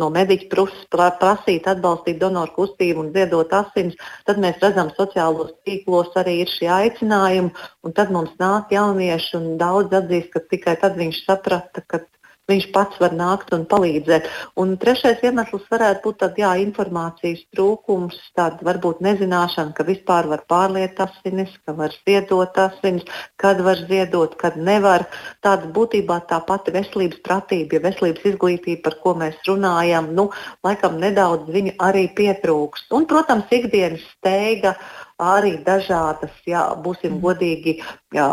no 0.00 0.08
mediķa 0.14 0.48
puses 0.52 0.86
prasīt 0.90 1.68
atbalstīt 1.70 2.18
donoru 2.22 2.52
kustību 2.56 3.04
un 3.04 3.12
ziedot 3.14 3.52
asins, 3.54 3.94
tad 4.26 4.40
mēs 4.42 4.58
redzam 4.62 4.90
sociālos 4.96 5.54
tīklos 5.66 6.16
arī 6.20 6.40
ir 6.42 6.50
šie 6.50 6.70
aicinājumi. 6.78 7.52
Tad 7.94 8.10
mums 8.14 8.34
nāk 8.40 8.74
jaunieši 8.74 9.36
un 9.38 9.46
daudz 9.60 9.94
atzīst, 10.00 10.32
ka 10.34 10.42
tikai 10.50 10.76
tad 10.82 10.98
viņš 10.98 11.22
saprata, 11.28 11.84
ka 11.86 12.02
viņš 12.50 12.66
pats 12.74 13.00
var 13.00 13.14
nākt 13.16 13.52
un 13.56 13.64
palīdzēt. 13.68 14.28
Un 14.60 14.74
trešais 14.80 15.22
iemesls 15.24 15.64
varētu 15.72 16.02
būt 16.04 16.18
tāds, 16.20 16.40
jā, 16.42 16.50
informācijas 16.60 17.44
trūkums, 17.56 18.18
tāda 18.36 18.66
varbūt 18.68 19.00
nezināšana, 19.04 19.72
ka 19.76 19.86
vispār 19.88 20.28
var 20.30 20.44
pārliet 20.50 21.00
asinis, 21.00 21.54
ka 21.64 21.76
var 21.78 21.94
ziedot 22.04 22.58
asinis, 22.60 23.06
kad 23.40 23.62
var 23.64 23.80
ziedot, 23.88 24.36
kad 24.40 24.58
nevar. 24.60 25.06
Tāda 25.44 25.70
būtībā 25.76 26.20
tā 26.28 26.40
pati 26.44 26.74
veselības 26.74 27.22
pratība, 27.24 27.78
ja 27.78 27.86
veselības 27.88 28.28
izglītība, 28.34 28.82
par 28.88 28.98
ko 29.00 29.16
mēs 29.24 29.40
runājam, 29.48 30.12
nu, 30.16 30.28
laikam 30.66 31.00
nedaudz 31.00 31.48
viņa 31.54 31.78
arī 31.88 32.06
pietrūkst. 32.18 32.92
Un, 32.94 33.08
protams, 33.10 33.48
ikdienas 33.54 34.04
steiga 34.18 34.76
arī 35.20 35.56
dažādas, 35.64 36.34
jā, 36.48 36.66
būsim 36.84 37.20
godīgi. 37.22 37.78
Jā, 38.14 38.28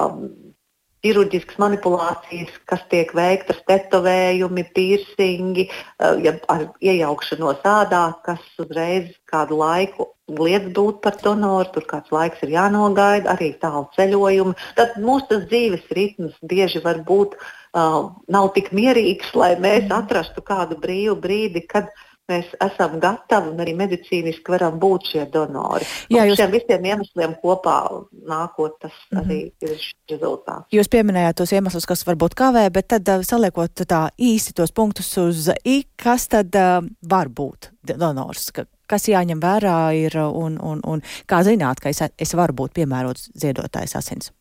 ķirurģiskas 1.06 1.58
manipulācijas, 1.62 2.54
kas 2.70 2.84
tiek 2.92 3.12
veiktas, 3.18 3.62
tetovējumi, 3.70 4.66
piercingi, 4.76 5.68
eh, 5.70 6.18
ja 6.26 6.36
ar 6.54 6.68
iejaukšanos 6.82 7.64
ādā, 7.66 8.04
kas 8.26 8.42
uzreiz 8.62 9.10
kādu 9.32 9.58
laiku 9.62 10.12
liedz 10.32 10.70
būt 10.76 11.02
par 11.02 11.18
donoru, 11.24 11.72
tur 11.74 11.88
kāds 11.90 12.12
laiks 12.12 12.44
ir 12.44 12.54
jānogaida, 12.54 13.34
arī 13.36 13.52
tālu 13.60 13.90
ceļojumu. 13.98 14.54
Tad 14.78 14.96
mūsu 15.02 15.42
dzīves 15.48 15.90
ritms 15.92 16.38
bieži 16.42 16.84
var 16.86 17.02
būt 17.04 17.36
uh, 17.36 18.14
nav 18.32 18.54
tik 18.56 18.72
mierīgs, 18.72 19.34
lai 19.36 19.56
mēs 19.60 19.92
atrastu 19.92 20.42
kādu 20.42 20.80
brīvu 20.80 21.18
brīdi, 21.20 21.66
kad 21.68 21.90
uh, 21.90 22.11
mēs 22.32 22.52
esam 22.64 22.98
gatavi 23.04 23.52
un 23.52 23.62
arī 23.64 23.76
medicīniski 23.78 24.56
varam 24.56 24.80
būt 24.82 25.12
šie 25.12 25.26
donori. 25.34 25.88
Jā, 26.14 26.26
jūs... 26.30 26.40
Šiem 26.40 26.56
visiem 26.56 26.88
iemesliem 26.92 27.36
kopā 27.44 27.78
nākot, 28.28 28.78
tas 28.82 28.96
mm 29.12 29.18
-hmm. 29.18 29.24
arī 29.26 29.40
ir 29.62 29.78
rezultāts. 30.12 30.68
Jūs 30.72 30.92
pieminējāt 30.92 31.40
tos 31.42 31.54
iemeslus, 31.54 31.86
kas 31.86 32.06
varbūt 32.08 32.36
kavē, 32.36 32.68
bet 32.74 32.88
tad 32.96 33.10
uh, 33.10 33.24
saliekot 33.24 33.86
tā 33.86 34.04
īsi 34.18 34.54
tos 34.54 34.72
punktus 34.72 35.18
uz 35.18 35.50
i, 35.66 35.84
kas 35.96 36.28
tad 36.28 36.56
uh, 36.56 36.82
var 37.02 37.30
būt 37.30 37.72
donors, 37.84 38.52
ka, 38.52 38.66
kas 38.88 39.08
jāņem 39.08 39.40
vērā 39.42 39.94
ir 39.98 40.18
un, 40.18 40.60
un, 40.62 40.82
un 40.84 41.02
kā 41.26 41.44
zināt, 41.44 41.80
ka 41.80 41.90
es, 41.90 42.02
es 42.18 42.34
varu 42.34 42.54
būt 42.54 42.74
piemērots 42.74 43.32
ziedotājs 43.36 43.96
asins? 43.96 44.32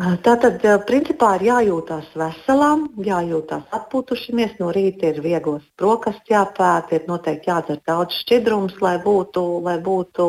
Tātad, 0.00 0.62
principā, 0.88 1.34
ir 1.36 1.42
jājūtās 1.50 2.06
veselām, 2.16 2.86
jājūtās 3.04 3.66
atpūtušamies. 3.76 4.54
No 4.60 4.70
rīta 4.72 5.10
ir 5.10 5.18
vieglas 5.20 5.66
brokastis 5.76 6.32
jāpēta, 6.32 6.96
ir 6.96 7.04
noteikti 7.10 7.50
jādzer 7.50 7.82
daudz 7.84 8.16
šķidrums, 8.22 8.78
lai 8.80 8.94
būtu, 9.04 9.44
lai 9.66 9.76
būtu 9.84 10.24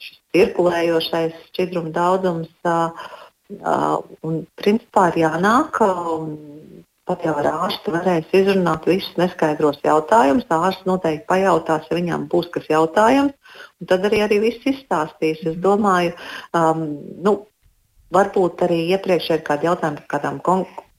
šis 0.00 0.16
cirkulējošais 0.32 1.36
šķidruma 1.50 1.92
daudzums. 1.92 2.48
Un, 3.52 4.40
principā, 4.56 5.10
ir 5.12 5.26
jānāk. 5.26 5.82
Pat 7.02 7.24
jau 7.26 7.34
ar 7.36 7.50
ārstu 7.50 7.92
varēs 7.92 8.32
izrunāt 8.32 8.86
visus 8.88 9.12
neskaidros 9.20 9.82
jautājumus. 9.84 10.48
Ārsts 10.48 10.88
noteikti 10.88 11.26
pajautās, 11.28 11.88
ja 11.90 11.98
viņam 11.98 12.28
būs 12.32 12.48
kas 12.54 12.70
jautājams, 12.70 13.34
un 13.82 13.90
tad 13.90 14.06
arī, 14.08 14.22
arī 14.24 14.38
viss 14.46 14.68
izstāstīs. 14.70 15.42
Es 15.42 15.58
domāju, 15.60 16.14
um, 16.56 16.86
nu, 17.26 17.40
Varbūt 18.12 18.64
arī 18.66 18.78
iepriekš 18.94 19.30
ir 19.36 19.44
kādi 19.46 19.68
jautājumi 19.68 20.02
par 20.02 20.08
kādām 20.16 20.40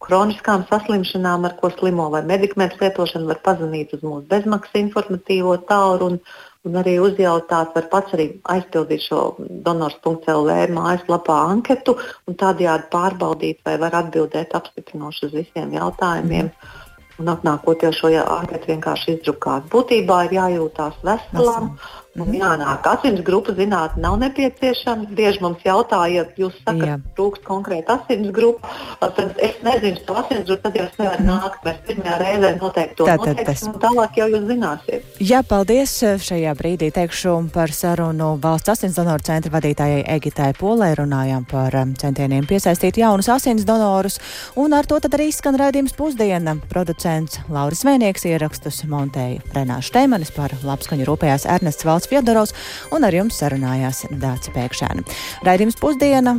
kroniskām 0.04 0.66
saslimšanām, 0.70 1.46
ar 1.48 1.56
ko 1.60 1.70
slimo 1.72 2.10
vai 2.14 2.24
medikamentu 2.28 2.82
lietošanu, 2.82 3.30
var 3.32 3.40
pazvanīt 3.46 3.94
uz 3.96 4.04
mūsu 4.04 4.26
bezmaksas 4.32 4.82
informatīvo 4.82 5.56
tālu 5.70 6.10
un, 6.10 6.20
un 6.68 6.80
arī 6.82 6.98
uzjautāt, 7.04 7.72
var 7.78 7.90
pats 7.92 8.16
arī 8.18 8.28
aizpildīt 8.56 9.06
šo 9.06 9.22
donors.lv 9.40 10.58
mājaslapā 10.76 11.40
anketu 11.54 11.96
un 12.28 12.40
tādējādi 12.44 12.90
pārbaudīt, 12.94 13.62
vai 13.66 13.78
var 13.86 14.00
atbildēt 14.04 14.56
apstiprinoši 14.60 15.28
uz 15.30 15.36
visiem 15.42 15.76
jautājumiem. 15.80 16.50
Mm. 16.52 16.80
Un 17.22 17.30
atnākot 17.30 17.84
jau 17.86 17.92
šo 17.94 18.10
anketu 18.20 18.72
vienkārši 18.72 19.20
izdrukāt. 19.20 19.68
Būtībā 19.72 20.24
ir 20.26 20.40
jājūtās 20.40 20.98
veselam, 21.06 21.70
Mm 21.70 22.03
-hmm. 22.14 22.38
Jānāk, 22.38 22.86
asins 22.86 23.22
grupu 23.26 23.54
zinātnē 23.58 24.02
nav 24.02 24.20
nepieciešama. 24.22 25.10
Bieži 25.18 25.42
mums 25.42 25.64
jautā, 25.66 26.06
ja 26.14 26.26
jūs 26.38 26.54
sakat, 26.62 27.02
trūkst 27.18 27.44
konkrēti 27.48 27.90
asins 27.90 28.30
grupu, 28.36 28.62
tad 29.00 29.18
es 29.38 29.56
nezinu, 29.66 29.98
to 30.06 30.14
asins 30.22 30.46
grupu, 30.46 30.62
tad 30.62 30.78
jūs 30.78 30.94
nevarat 31.00 31.24
nākt. 31.26 31.60
Mēs 31.66 31.80
pirmajā 31.88 32.18
reizē 32.22 32.52
noteikti 32.62 32.96
to 33.00 33.08
noteiksim, 33.08 33.74
un 33.74 33.80
tālāk 33.82 34.20
jau 34.22 34.28
jūs 34.30 34.46
zināsiet. 34.52 35.02
Jā, 35.20 35.42
paldies. 35.42 35.94
Šajā 36.24 36.54
brīdī 36.60 36.92
teikšu 36.94 37.34
par 37.54 37.74
sarunu 37.74 38.38
valsts 38.44 38.70
asins 38.70 38.96
donoru 38.96 39.24
centra 39.26 39.52
vadītājai 39.54 40.06
Egitai 40.16 40.52
Polē. 40.60 40.94
Runājām 41.00 41.48
par 41.50 41.74
um, 41.82 41.96
centieniem 41.98 42.46
piesaistīt 42.46 42.98
jaunus 43.02 43.30
asins 43.34 43.66
donorus, 43.66 44.20
un 44.56 44.74
ar 44.78 44.86
to 44.86 45.00
tad 45.00 45.18
arī 45.18 45.32
skan 45.34 45.58
raidījums 45.60 45.98
pusdiena. 45.98 46.56
Producents 46.70 47.40
Lauris 47.50 47.84
Vēnieks 47.88 48.28
ierakstus 48.30 48.84
montēja 48.90 49.42
Renāša 49.56 49.98
Teimanis 49.98 50.34
par 50.36 50.54
labskaņu 50.64 51.08
rūpējās 51.10 51.48
Ernests 51.50 51.86
Valsts 51.88 52.03
Fjodorovs, 52.12 52.56
un 52.96 53.08
ar 53.08 53.16
jums 53.16 53.40
sarunājās 53.42 54.06
Dāca 54.22 54.54
Pēkšēna. 54.56 55.06
Raidījums 55.48 55.80
pusdiena 55.82 56.38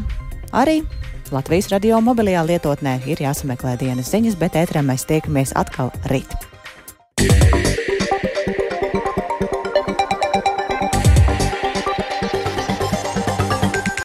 arī 0.53 0.83
Latvijas 1.35 1.71
radio 1.73 1.99
mobilajā 2.05 2.45
lietotnē 2.47 2.99
ir 3.11 3.23
jāsameklē 3.25 3.75
dienas 3.81 4.13
ziņas, 4.13 4.39
bet 4.39 4.59
ētrā 4.61 4.85
mēs 4.87 5.09
tiekamies 5.11 5.57
atkal 5.59 5.91
rīt. 6.13 7.64